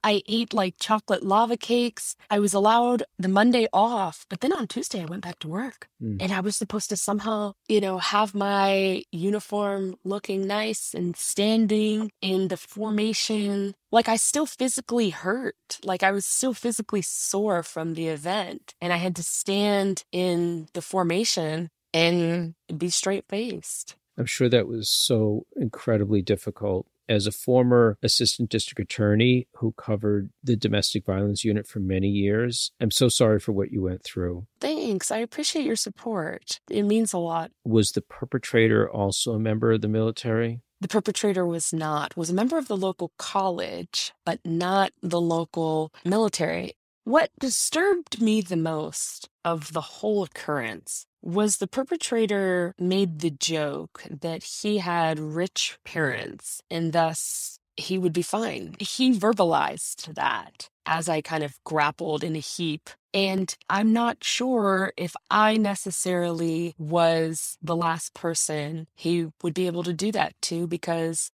I 0.02 0.23
ate 0.26 0.52
like 0.52 0.75
chocolate 0.81 1.23
lava 1.23 1.57
cakes. 1.57 2.17
I 2.31 2.38
was 2.38 2.55
allowed 2.55 3.02
the 3.19 3.29
Monday 3.29 3.67
off, 3.73 4.26
but 4.29 4.40
then 4.40 4.52
on 4.52 4.67
Tuesday 4.67 5.02
I 5.02 5.07
went 5.07 5.23
back 5.23 5.38
to 5.40 5.49
work. 5.49 5.88
Mm. 6.02 6.19
And 6.21 6.33
I 6.33 6.40
was 6.40 6.57
supposed 6.57 6.88
to 6.90 6.97
somehow, 6.97 7.55
you 7.69 7.81
know, 7.81 7.99
have 7.99 8.35
my 8.35 9.02
uniform 9.12 9.97
looking 10.05 10.47
nice 10.47 10.95
and 10.95 11.17
standing 11.17 12.11
in 12.21 12.49
the 12.49 12.57
formation. 12.57 13.75
Like 13.93 14.09
I 14.09 14.17
still 14.17 14.47
physically 14.47 15.11
hurt. 15.11 15.79
Like 15.85 16.02
I 16.02 16.11
was 16.11 16.26
still 16.26 16.55
physically 16.55 17.02
sore 17.02 17.62
from 17.62 17.95
the 17.95 18.09
event. 18.09 18.75
And 18.81 18.93
I 18.93 18.97
had 18.97 19.17
to 19.17 19.23
stand 19.23 20.05
in 20.12 20.69
the 20.73 20.83
formation 20.83 21.71
and 21.93 22.55
be 22.76 22.88
straight 22.88 23.25
faced. 23.29 23.97
I'm 24.17 24.26
sure 24.26 24.49
that 24.49 24.69
was 24.69 24.88
so 24.88 25.47
incredibly 25.57 26.21
difficult 26.23 26.87
as 27.11 27.26
a 27.26 27.33
former 27.33 27.99
assistant 28.02 28.49
district 28.49 28.81
attorney 28.81 29.49
who 29.57 29.73
covered 29.73 30.31
the 30.43 30.57
domestic 30.57 31.05
violence 31.05 31.45
unit 31.45 31.67
for 31.67 31.81
many 31.81 32.09
years, 32.09 32.71
I'm 32.81 32.93
so 32.93 33.09
sorry 33.09 33.40
for 33.40 33.52
what 33.52 33.73
you 33.73 33.83
went 33.83 34.05
through. 34.05 34.47
Thanks. 34.61 35.11
I 35.11 35.19
appreciate 35.19 35.67
your 35.67 35.76
support. 35.76 36.61
It 36.71 36.85
means 36.85 37.12
a 37.12 37.19
lot. 37.19 37.50
Was 37.64 37.93
the 37.93 38.00
perpetrator 38.00 38.88
also 38.88 39.33
a 39.33 39.40
member 39.40 39.73
of 39.73 39.81
the 39.81 39.88
military? 39.88 40.61
The 40.81 40.88
perpetrator 40.88 41.45
was 41.45 41.75
not, 41.75 42.17
was 42.17 42.31
a 42.31 42.35
member 42.35 42.57
of 42.57 42.69
the 42.69 42.76
local 42.76 43.12
college, 43.19 44.12
but 44.25 44.40
not 44.47 44.93
the 45.02 45.21
local 45.21 45.93
military. 46.07 46.73
What 47.05 47.31
disturbed 47.38 48.23
me 48.23 48.40
the 48.40 48.57
most 48.57 49.29
of 49.45 49.73
the 49.73 49.81
whole 49.81 50.23
occurrence 50.23 51.07
was 51.22 51.56
the 51.56 51.66
perpetrator 51.66 52.74
made 52.78 53.20
the 53.20 53.30
joke 53.30 54.02
that 54.08 54.42
he 54.42 54.78
had 54.78 55.18
rich 55.18 55.78
parents 55.84 56.62
and 56.70 56.92
thus 56.92 57.58
he 57.76 57.98
would 57.98 58.12
be 58.12 58.22
fine. 58.22 58.76
He 58.78 59.12
verbalized 59.12 60.14
that 60.14 60.68
as 60.86 61.08
I 61.08 61.20
kind 61.20 61.42
of 61.44 61.58
grappled 61.64 62.24
in 62.24 62.36
a 62.36 62.40
heap. 62.40 62.90
And 63.12 63.54
I'm 63.68 63.92
not 63.92 64.22
sure 64.22 64.92
if 64.96 65.14
I 65.30 65.56
necessarily 65.56 66.74
was 66.78 67.56
the 67.62 67.76
last 67.76 68.14
person 68.14 68.86
he 68.94 69.28
would 69.42 69.54
be 69.54 69.66
able 69.66 69.82
to 69.84 69.92
do 69.92 70.12
that 70.12 70.34
to 70.42 70.66
because 70.66 71.30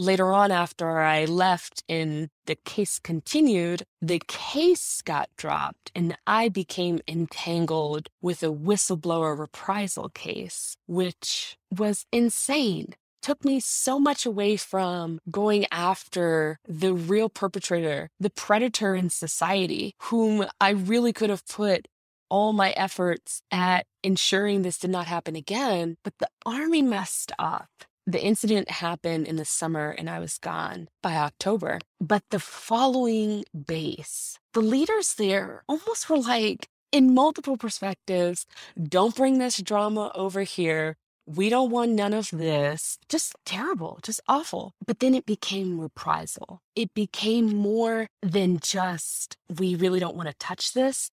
later 0.00 0.32
on, 0.32 0.50
after 0.50 0.98
I 0.98 1.26
left 1.26 1.84
and 1.88 2.30
the 2.46 2.56
case 2.56 2.98
continued, 2.98 3.84
the 4.00 4.20
case 4.26 5.02
got 5.02 5.28
dropped 5.36 5.92
and 5.94 6.16
I 6.26 6.48
became 6.48 7.00
entangled 7.06 8.08
with 8.22 8.42
a 8.42 8.46
whistleblower 8.46 9.38
reprisal 9.38 10.08
case, 10.08 10.76
which 10.86 11.56
was 11.70 12.06
insane. 12.10 12.94
Took 13.22 13.44
me 13.44 13.60
so 13.60 14.00
much 14.00 14.24
away 14.24 14.56
from 14.56 15.20
going 15.30 15.66
after 15.70 16.58
the 16.66 16.94
real 16.94 17.28
perpetrator, 17.28 18.08
the 18.18 18.30
predator 18.30 18.94
in 18.94 19.10
society, 19.10 19.94
whom 20.04 20.46
I 20.58 20.70
really 20.70 21.12
could 21.12 21.28
have 21.28 21.46
put 21.46 21.86
all 22.30 22.54
my 22.54 22.70
efforts 22.70 23.42
at 23.50 23.84
ensuring 24.02 24.62
this 24.62 24.78
did 24.78 24.90
not 24.90 25.06
happen 25.06 25.36
again. 25.36 25.96
But 26.02 26.14
the 26.18 26.28
army 26.46 26.80
messed 26.80 27.32
up 27.38 27.68
the 28.06 28.22
incident 28.22 28.70
happened 28.70 29.26
in 29.26 29.36
the 29.36 29.44
summer 29.44 29.90
and 29.90 30.08
I 30.08 30.18
was 30.18 30.38
gone 30.38 30.88
by 31.02 31.14
October. 31.14 31.78
But 32.00 32.22
the 32.30 32.40
following 32.40 33.44
base, 33.66 34.38
the 34.52 34.60
leaders 34.60 35.14
there 35.14 35.62
almost 35.68 36.08
were 36.08 36.18
like, 36.18 36.68
in 36.92 37.14
multiple 37.14 37.56
perspectives, 37.56 38.46
don't 38.82 39.14
bring 39.14 39.38
this 39.38 39.58
drama 39.58 40.10
over 40.14 40.42
here. 40.42 40.96
We 41.26 41.48
don't 41.48 41.70
want 41.70 41.92
none 41.92 42.12
of 42.12 42.30
this. 42.30 42.98
Just 43.08 43.36
terrible, 43.46 44.00
just 44.02 44.20
awful. 44.26 44.72
But 44.84 44.98
then 44.98 45.14
it 45.14 45.26
became 45.26 45.80
reprisal. 45.80 46.60
It 46.74 46.92
became 46.94 47.54
more 47.54 48.08
than 48.22 48.58
just, 48.58 49.36
we 49.48 49.76
really 49.76 50.00
don't 50.00 50.16
want 50.16 50.28
to 50.28 50.34
touch 50.40 50.72
this 50.72 51.10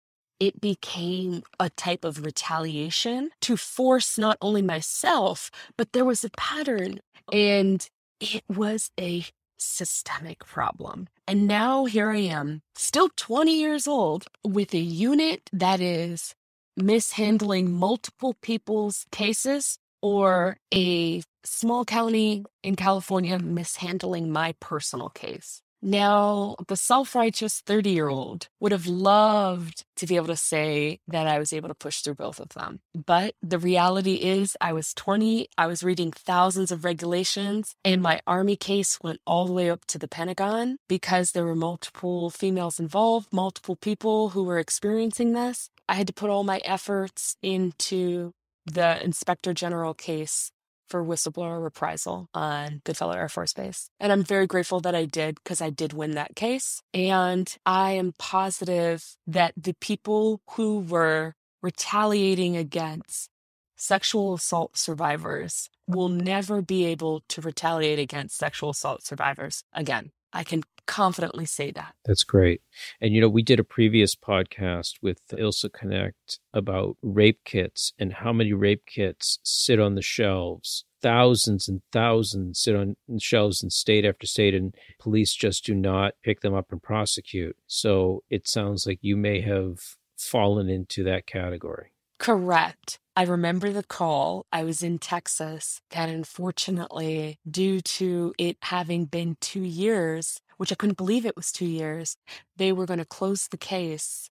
it 0.46 0.60
became 0.60 1.42
a 1.58 1.70
type 1.70 2.04
of 2.04 2.24
retaliation 2.24 3.30
to 3.40 3.56
force 3.56 4.18
not 4.18 4.36
only 4.42 4.62
myself, 4.62 5.50
but 5.78 5.92
there 5.92 6.04
was 6.04 6.22
a 6.24 6.30
pattern 6.36 7.00
and 7.32 7.88
it 8.20 8.44
was 8.48 8.90
a 9.00 9.24
systemic 9.56 10.44
problem. 10.44 11.08
And 11.26 11.46
now 11.46 11.86
here 11.86 12.10
I 12.10 12.18
am, 12.18 12.60
still 12.74 13.08
20 13.16 13.58
years 13.58 13.88
old, 13.88 14.26
with 14.44 14.74
a 14.74 14.78
unit 14.78 15.48
that 15.52 15.80
is 15.80 16.34
mishandling 16.76 17.72
multiple 17.72 18.34
people's 18.42 19.06
cases 19.10 19.78
or 20.02 20.58
a 20.74 21.22
small 21.44 21.86
county 21.86 22.44
in 22.62 22.76
California 22.76 23.38
mishandling 23.38 24.30
my 24.30 24.54
personal 24.60 25.08
case. 25.08 25.62
Now, 25.86 26.56
the 26.66 26.76
self 26.76 27.14
righteous 27.14 27.60
30 27.60 27.90
year 27.90 28.08
old 28.08 28.48
would 28.58 28.72
have 28.72 28.86
loved 28.86 29.84
to 29.96 30.06
be 30.06 30.16
able 30.16 30.28
to 30.28 30.36
say 30.36 31.00
that 31.06 31.26
I 31.26 31.38
was 31.38 31.52
able 31.52 31.68
to 31.68 31.74
push 31.74 32.00
through 32.00 32.14
both 32.14 32.40
of 32.40 32.48
them. 32.50 32.80
But 32.94 33.34
the 33.42 33.58
reality 33.58 34.14
is, 34.14 34.56
I 34.62 34.72
was 34.72 34.94
20, 34.94 35.46
I 35.58 35.66
was 35.66 35.84
reading 35.84 36.10
thousands 36.10 36.72
of 36.72 36.86
regulations, 36.86 37.76
and 37.84 38.00
my 38.00 38.22
Army 38.26 38.56
case 38.56 38.98
went 39.02 39.20
all 39.26 39.44
the 39.44 39.52
way 39.52 39.68
up 39.68 39.84
to 39.88 39.98
the 39.98 40.08
Pentagon 40.08 40.78
because 40.88 41.32
there 41.32 41.44
were 41.44 41.54
multiple 41.54 42.30
females 42.30 42.80
involved, 42.80 43.30
multiple 43.30 43.76
people 43.76 44.30
who 44.30 44.42
were 44.42 44.58
experiencing 44.58 45.34
this. 45.34 45.68
I 45.86 45.96
had 45.96 46.06
to 46.06 46.14
put 46.14 46.30
all 46.30 46.44
my 46.44 46.62
efforts 46.64 47.36
into 47.42 48.32
the 48.64 49.04
Inspector 49.04 49.52
General 49.52 49.92
case 49.92 50.50
for 50.94 51.04
whistleblower 51.04 51.60
reprisal 51.60 52.28
on 52.34 52.80
Goodfellow 52.84 53.14
Air 53.14 53.28
Force 53.28 53.52
Base. 53.52 53.90
And 53.98 54.12
I'm 54.12 54.22
very 54.22 54.46
grateful 54.46 54.78
that 54.82 54.94
I 54.94 55.06
did 55.06 55.34
because 55.42 55.60
I 55.60 55.68
did 55.68 55.92
win 55.92 56.12
that 56.12 56.36
case. 56.36 56.82
And 56.94 57.52
I 57.66 57.90
am 57.94 58.14
positive 58.16 59.04
that 59.26 59.54
the 59.56 59.74
people 59.80 60.40
who 60.52 60.78
were 60.78 61.34
retaliating 61.64 62.56
against 62.56 63.28
sexual 63.74 64.34
assault 64.34 64.76
survivors 64.76 65.68
will 65.88 66.08
never 66.08 66.62
be 66.62 66.84
able 66.84 67.24
to 67.30 67.40
retaliate 67.40 67.98
against 67.98 68.38
sexual 68.38 68.70
assault 68.70 69.02
survivors 69.02 69.64
again. 69.72 70.12
I 70.32 70.44
can 70.44 70.62
confidently 70.86 71.44
say 71.46 71.70
that. 71.72 71.94
That's 72.04 72.24
great. 72.24 72.62
And 73.00 73.14
you 73.14 73.20
know, 73.20 73.28
we 73.28 73.42
did 73.42 73.60
a 73.60 73.64
previous 73.64 74.14
podcast 74.14 74.94
with 75.02 75.20
Ilse 75.36 75.66
Knecht 75.82 76.38
about 76.52 76.96
rape 77.02 77.40
kits 77.44 77.92
and 77.98 78.12
how 78.12 78.32
many 78.32 78.52
rape 78.52 78.86
kits 78.86 79.38
sit 79.42 79.80
on 79.80 79.94
the 79.94 80.02
shelves. 80.02 80.84
Thousands 81.02 81.68
and 81.68 81.82
thousands 81.92 82.60
sit 82.60 82.74
on 82.74 82.96
shelves 83.18 83.62
in 83.62 83.70
state 83.70 84.06
after 84.06 84.26
state, 84.26 84.54
and 84.54 84.74
police 84.98 85.34
just 85.34 85.64
do 85.64 85.74
not 85.74 86.14
pick 86.22 86.40
them 86.40 86.54
up 86.54 86.72
and 86.72 86.82
prosecute. 86.82 87.56
So 87.66 88.22
it 88.30 88.48
sounds 88.48 88.86
like 88.86 89.00
you 89.02 89.16
may 89.16 89.42
have 89.42 89.78
fallen 90.16 90.70
into 90.70 91.04
that 91.04 91.26
category. 91.26 91.92
Correct. 92.18 92.98
I 93.16 93.24
remember 93.24 93.70
the 93.70 93.84
call. 93.84 94.46
I 94.50 94.64
was 94.64 94.82
in 94.82 94.98
Texas, 94.98 95.80
and 95.92 96.10
unfortunately, 96.10 97.38
due 97.48 97.80
to 97.80 98.34
it 98.38 98.56
having 98.62 99.04
been 99.04 99.36
two 99.40 99.62
years, 99.62 100.40
which 100.56 100.72
I 100.72 100.74
couldn't 100.74 100.98
believe 100.98 101.26
it 101.26 101.36
was 101.36 101.52
two 101.52 101.66
years, 101.66 102.16
they 102.56 102.72
were 102.72 102.86
going 102.86 102.98
to 102.98 103.04
close 103.04 103.48
the 103.48 103.56
case. 103.56 104.30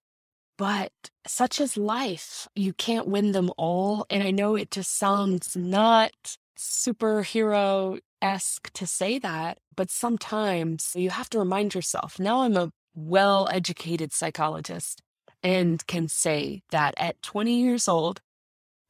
But 0.56 0.92
such 1.26 1.60
is 1.60 1.76
life. 1.76 2.46
You 2.54 2.72
can't 2.72 3.08
win 3.08 3.32
them 3.32 3.50
all. 3.58 4.06
And 4.08 4.22
I 4.22 4.30
know 4.30 4.54
it 4.54 4.70
just 4.70 4.96
sounds 4.96 5.56
not 5.56 6.12
superhero 6.56 7.98
esque 8.22 8.72
to 8.74 8.86
say 8.86 9.18
that, 9.18 9.58
but 9.76 9.90
sometimes 9.90 10.92
you 10.94 11.10
have 11.10 11.28
to 11.30 11.38
remind 11.38 11.74
yourself. 11.74 12.18
Now 12.18 12.42
I'm 12.42 12.56
a 12.56 12.70
well 12.94 13.48
educated 13.50 14.12
psychologist 14.12 15.02
and 15.42 15.86
can 15.86 16.08
say 16.08 16.62
that 16.70 16.94
at 16.96 17.20
20 17.22 17.60
years 17.60 17.88
old, 17.88 18.22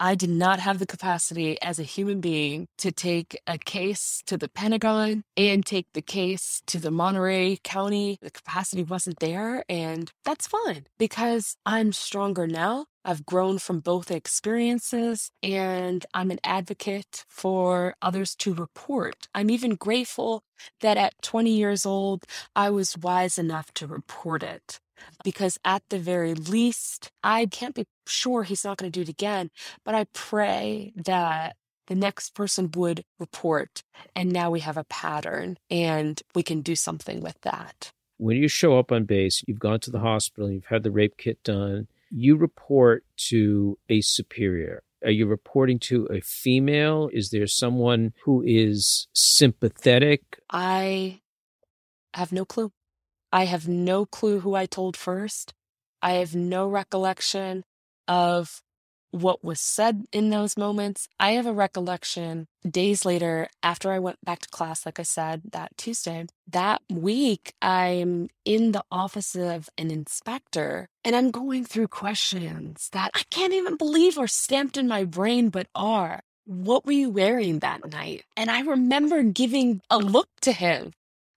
I 0.00 0.14
did 0.14 0.30
not 0.30 0.58
have 0.60 0.78
the 0.78 0.86
capacity 0.86 1.60
as 1.62 1.78
a 1.78 1.84
human 1.84 2.20
being 2.20 2.66
to 2.78 2.90
take 2.90 3.40
a 3.46 3.58
case 3.58 4.22
to 4.26 4.36
the 4.36 4.48
Pentagon 4.48 5.22
and 5.36 5.64
take 5.64 5.86
the 5.92 6.02
case 6.02 6.62
to 6.66 6.78
the 6.78 6.90
Monterey 6.90 7.58
County. 7.62 8.18
The 8.20 8.30
capacity 8.30 8.82
wasn't 8.82 9.20
there. 9.20 9.64
And 9.68 10.10
that's 10.24 10.46
fine 10.46 10.86
because 10.98 11.56
I'm 11.64 11.92
stronger 11.92 12.46
now. 12.46 12.86
I've 13.04 13.26
grown 13.26 13.58
from 13.58 13.80
both 13.80 14.10
experiences 14.10 15.30
and 15.42 16.04
I'm 16.14 16.30
an 16.30 16.40
advocate 16.42 17.24
for 17.28 17.94
others 18.00 18.34
to 18.36 18.54
report. 18.54 19.28
I'm 19.34 19.50
even 19.50 19.74
grateful 19.74 20.42
that 20.80 20.96
at 20.96 21.20
20 21.22 21.50
years 21.50 21.84
old, 21.84 22.24
I 22.56 22.70
was 22.70 22.96
wise 22.96 23.38
enough 23.38 23.72
to 23.74 23.86
report 23.86 24.42
it 24.42 24.80
because 25.22 25.58
at 25.64 25.82
the 25.88 25.98
very 25.98 26.34
least, 26.34 27.10
I 27.22 27.46
can't 27.46 27.74
be 27.74 27.86
sure 28.06 28.42
he's 28.42 28.64
not 28.64 28.76
going 28.76 28.90
to 28.90 28.98
do 28.98 29.02
it 29.02 29.08
again, 29.08 29.50
but 29.84 29.94
I 29.94 30.06
pray 30.12 30.92
that 30.96 31.56
the 31.86 31.94
next 31.94 32.34
person 32.34 32.70
would 32.74 33.04
report. 33.18 33.82
And 34.14 34.32
now 34.32 34.50
we 34.50 34.60
have 34.60 34.76
a 34.76 34.84
pattern 34.84 35.58
and 35.70 36.20
we 36.34 36.42
can 36.42 36.60
do 36.62 36.76
something 36.76 37.20
with 37.20 37.40
that. 37.42 37.92
When 38.16 38.36
you 38.36 38.48
show 38.48 38.78
up 38.78 38.92
on 38.92 39.04
base, 39.04 39.42
you've 39.46 39.58
gone 39.58 39.80
to 39.80 39.90
the 39.90 39.98
hospital, 39.98 40.50
you've 40.50 40.66
had 40.66 40.82
the 40.82 40.90
rape 40.90 41.16
kit 41.18 41.42
done, 41.42 41.88
you 42.10 42.36
report 42.36 43.04
to 43.28 43.78
a 43.88 44.00
superior. 44.00 44.82
Are 45.04 45.10
you 45.10 45.26
reporting 45.26 45.78
to 45.80 46.06
a 46.06 46.20
female? 46.20 47.10
Is 47.12 47.30
there 47.30 47.46
someone 47.46 48.14
who 48.24 48.42
is 48.46 49.08
sympathetic? 49.12 50.22
I 50.50 51.20
have 52.14 52.32
no 52.32 52.44
clue. 52.44 52.72
I 53.34 53.46
have 53.46 53.66
no 53.66 54.06
clue 54.06 54.38
who 54.38 54.54
I 54.54 54.64
told 54.64 54.96
first. 54.96 55.54
I 56.00 56.12
have 56.12 56.36
no 56.36 56.68
recollection 56.68 57.64
of 58.06 58.62
what 59.10 59.42
was 59.42 59.60
said 59.60 60.04
in 60.12 60.30
those 60.30 60.56
moments. 60.56 61.08
I 61.18 61.32
have 61.32 61.44
a 61.44 61.52
recollection 61.52 62.46
days 62.68 63.04
later 63.04 63.48
after 63.60 63.90
I 63.90 63.98
went 63.98 64.24
back 64.24 64.38
to 64.42 64.48
class, 64.50 64.86
like 64.86 65.00
I 65.00 65.02
said, 65.02 65.42
that 65.50 65.76
Tuesday. 65.76 66.26
That 66.46 66.80
week, 66.88 67.54
I'm 67.60 68.28
in 68.44 68.70
the 68.70 68.84
office 68.92 69.34
of 69.34 69.68
an 69.76 69.90
inspector 69.90 70.88
and 71.04 71.16
I'm 71.16 71.32
going 71.32 71.64
through 71.64 71.88
questions 71.88 72.88
that 72.92 73.10
I 73.16 73.22
can't 73.30 73.52
even 73.52 73.76
believe 73.76 74.16
are 74.16 74.28
stamped 74.28 74.76
in 74.76 74.86
my 74.86 75.02
brain, 75.02 75.48
but 75.48 75.66
are. 75.74 76.20
What 76.46 76.86
were 76.86 76.92
you 76.92 77.10
wearing 77.10 77.58
that 77.60 77.90
night? 77.90 78.22
And 78.36 78.48
I 78.48 78.60
remember 78.60 79.24
giving 79.24 79.80
a 79.90 79.98
look 79.98 80.28
to 80.42 80.52
him 80.52 80.92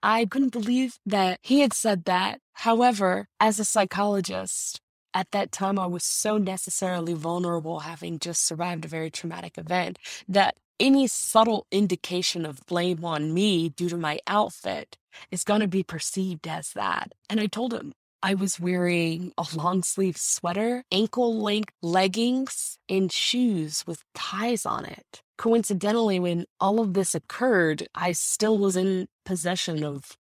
I 0.07 0.23
couldn't 0.23 0.53
believe 0.53 0.99
that 1.05 1.39
he 1.41 1.59
had 1.59 1.73
said 1.73 2.05
that. 2.05 2.39
However, 2.53 3.27
as 3.41 3.59
a 3.59 3.65
psychologist, 3.65 4.79
at 5.13 5.31
that 5.31 5.51
time, 5.51 5.77
I 5.77 5.85
was 5.85 6.05
so 6.05 6.37
necessarily 6.37 7.13
vulnerable, 7.13 7.79
having 7.79 8.17
just 8.17 8.45
survived 8.45 8.85
a 8.85 8.87
very 8.87 9.11
traumatic 9.11 9.57
event, 9.57 9.99
that 10.29 10.55
any 10.79 11.07
subtle 11.07 11.67
indication 11.73 12.45
of 12.45 12.65
blame 12.67 13.03
on 13.03 13.33
me 13.33 13.67
due 13.67 13.89
to 13.89 13.97
my 13.97 14.19
outfit 14.27 14.95
is 15.29 15.43
going 15.43 15.59
to 15.59 15.67
be 15.67 15.83
perceived 15.83 16.47
as 16.47 16.71
that. 16.71 17.11
And 17.29 17.41
I 17.41 17.47
told 17.47 17.73
him 17.73 17.93
I 18.23 18.33
was 18.33 18.59
wearing 18.59 19.31
a 19.37 19.45
long 19.55 19.83
sleeve 19.83 20.17
sweater, 20.17 20.83
ankle 20.91 21.41
length 21.41 21.73
leggings, 21.81 22.77
and 22.89 23.11
shoes 23.11 23.83
with 23.85 24.03
ties 24.13 24.65
on 24.65 24.85
it 24.85 25.21
coincidentally, 25.37 26.19
when 26.19 26.45
all 26.59 26.79
of 26.79 26.93
this 26.93 27.15
occurred, 27.15 27.87
I 27.95 28.11
still 28.11 28.57
was 28.57 28.75
in 28.75 29.07
possession 29.25 29.83
of 29.83 30.17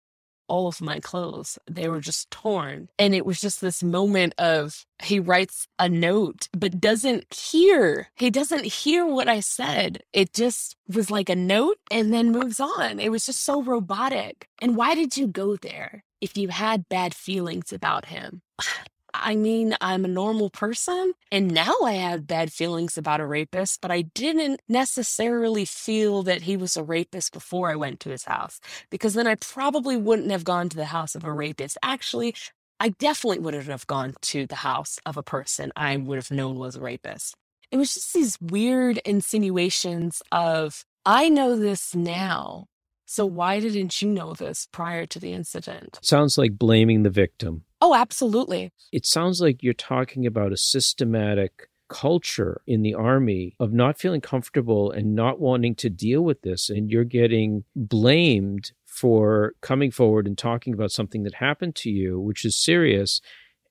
all 0.48 0.68
of 0.68 0.80
my 0.80 1.00
clothes. 1.00 1.58
They 1.68 1.88
were 1.88 2.00
just 2.00 2.30
torn. 2.30 2.88
And 3.00 3.14
it 3.14 3.26
was 3.26 3.40
just 3.40 3.60
this 3.60 3.82
moment 3.82 4.32
of 4.38 4.84
he 5.02 5.18
writes 5.18 5.66
a 5.78 5.88
note, 5.88 6.48
but 6.56 6.80
doesn't 6.80 7.34
hear. 7.34 8.08
He 8.14 8.30
doesn't 8.30 8.64
hear 8.64 9.04
what 9.04 9.28
I 9.28 9.40
said. 9.40 10.04
It 10.12 10.32
just 10.32 10.76
was 10.88 11.10
like 11.10 11.28
a 11.28 11.34
note 11.34 11.78
and 11.90 12.12
then 12.12 12.30
moves 12.30 12.60
on. 12.60 13.00
It 13.00 13.10
was 13.10 13.26
just 13.26 13.42
so 13.42 13.60
robotic. 13.60 14.46
And 14.60 14.76
why 14.76 14.94
did 14.94 15.16
you 15.16 15.26
go 15.26 15.56
there 15.56 16.04
if 16.20 16.36
you 16.36 16.48
had 16.48 16.88
bad 16.88 17.14
feelings 17.14 17.72
about 17.72 18.06
him? 18.06 18.42
I 19.18 19.34
mean, 19.34 19.74
I'm 19.80 20.04
a 20.04 20.08
normal 20.08 20.50
person, 20.50 21.14
and 21.32 21.50
now 21.50 21.74
I 21.82 21.92
have 21.92 22.26
bad 22.26 22.52
feelings 22.52 22.98
about 22.98 23.20
a 23.20 23.26
rapist, 23.26 23.80
but 23.80 23.90
I 23.90 24.02
didn't 24.02 24.60
necessarily 24.68 25.64
feel 25.64 26.22
that 26.24 26.42
he 26.42 26.56
was 26.56 26.76
a 26.76 26.82
rapist 26.82 27.32
before 27.32 27.70
I 27.70 27.76
went 27.76 28.00
to 28.00 28.10
his 28.10 28.24
house, 28.24 28.60
because 28.90 29.14
then 29.14 29.26
I 29.26 29.36
probably 29.36 29.96
wouldn't 29.96 30.30
have 30.30 30.44
gone 30.44 30.68
to 30.68 30.76
the 30.76 30.86
house 30.86 31.14
of 31.14 31.24
a 31.24 31.32
rapist. 31.32 31.78
Actually, 31.82 32.34
I 32.78 32.90
definitely 32.90 33.38
wouldn't 33.38 33.64
have 33.64 33.86
gone 33.86 34.14
to 34.20 34.46
the 34.46 34.56
house 34.56 34.98
of 35.06 35.16
a 35.16 35.22
person 35.22 35.72
I 35.74 35.96
would 35.96 36.16
have 36.16 36.30
known 36.30 36.58
was 36.58 36.76
a 36.76 36.80
rapist. 36.80 37.34
It 37.70 37.78
was 37.78 37.94
just 37.94 38.12
these 38.12 38.38
weird 38.40 38.98
insinuations 38.98 40.22
of, 40.30 40.84
I 41.06 41.30
know 41.30 41.56
this 41.56 41.94
now. 41.94 42.66
So 43.06 43.24
why 43.24 43.60
didn't 43.60 44.02
you 44.02 44.08
know 44.08 44.34
this 44.34 44.66
prior 44.72 45.06
to 45.06 45.18
the 45.20 45.32
incident? 45.32 45.98
Sounds 46.02 46.36
like 46.36 46.58
blaming 46.58 47.04
the 47.04 47.10
victim. 47.10 47.62
Oh, 47.80 47.94
absolutely. 47.94 48.72
It 48.92 49.06
sounds 49.06 49.40
like 49.40 49.62
you're 49.62 49.74
talking 49.74 50.26
about 50.26 50.52
a 50.52 50.56
systematic 50.56 51.70
culture 51.88 52.62
in 52.66 52.82
the 52.82 52.94
army 52.94 53.54
of 53.60 53.72
not 53.72 53.98
feeling 53.98 54.20
comfortable 54.20 54.90
and 54.90 55.14
not 55.14 55.40
wanting 55.40 55.76
to 55.76 55.88
deal 55.88 56.22
with 56.22 56.42
this. 56.42 56.68
And 56.68 56.90
you're 56.90 57.04
getting 57.04 57.62
blamed 57.76 58.72
for 58.84 59.54
coming 59.60 59.92
forward 59.92 60.26
and 60.26 60.36
talking 60.36 60.74
about 60.74 60.90
something 60.90 61.22
that 61.22 61.34
happened 61.34 61.76
to 61.76 61.90
you, 61.90 62.18
which 62.18 62.44
is 62.44 62.58
serious. 62.58 63.20